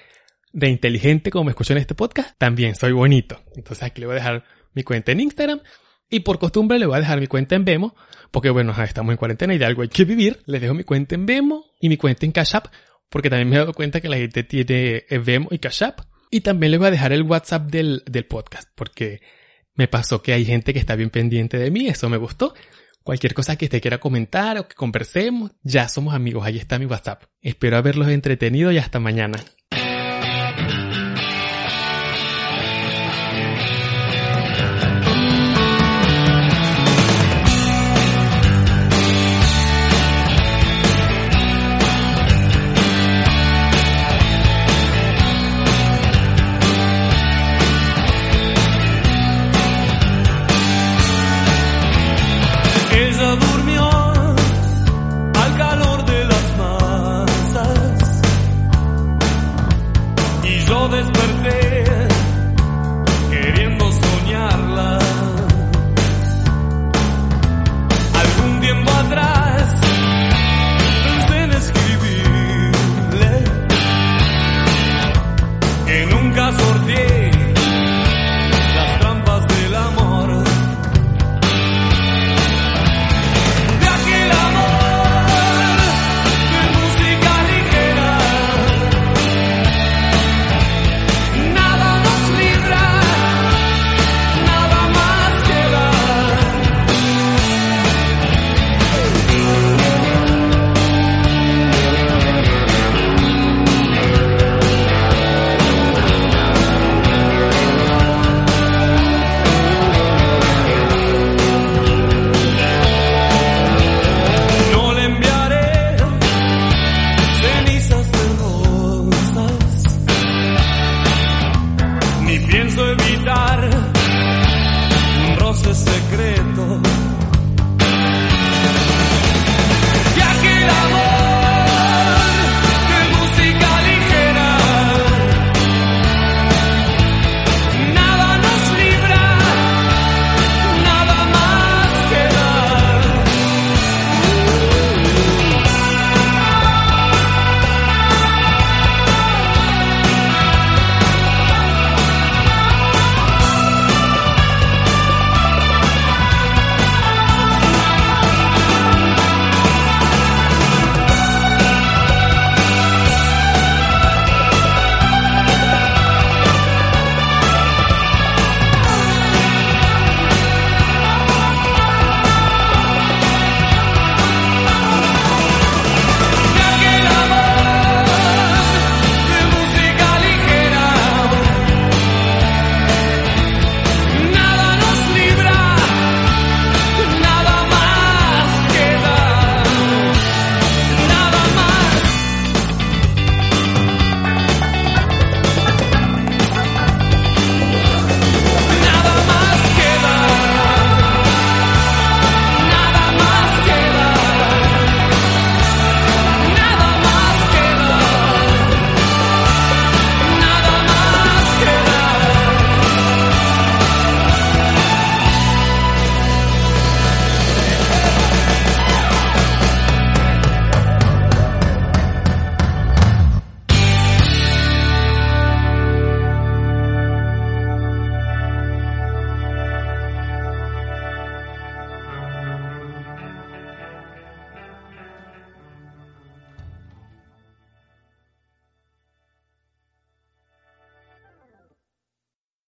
[0.55, 3.41] de inteligente como me escucho en este podcast, también soy bonito.
[3.55, 5.59] Entonces aquí le voy a dejar mi cuenta en Instagram
[6.09, 7.93] y por costumbre le voy a dejar mi cuenta en Vemo,
[8.31, 10.39] porque bueno, estamos en cuarentena y de algo hay que vivir.
[10.45, 12.67] Les dejo mi cuenta en Vemo y mi cuenta en Cash App,
[13.09, 15.99] porque también me he dado cuenta que la gente tiene eh, Vemo y Cash App.
[16.31, 19.19] Y también les voy a dejar el WhatsApp del, del podcast, porque
[19.75, 22.53] me pasó que hay gente que está bien pendiente de mí, eso me gustó.
[23.03, 26.85] Cualquier cosa que usted quiera comentar o que conversemos, ya somos amigos, ahí está mi
[26.85, 27.23] WhatsApp.
[27.41, 29.37] Espero haberlos entretenido y hasta mañana.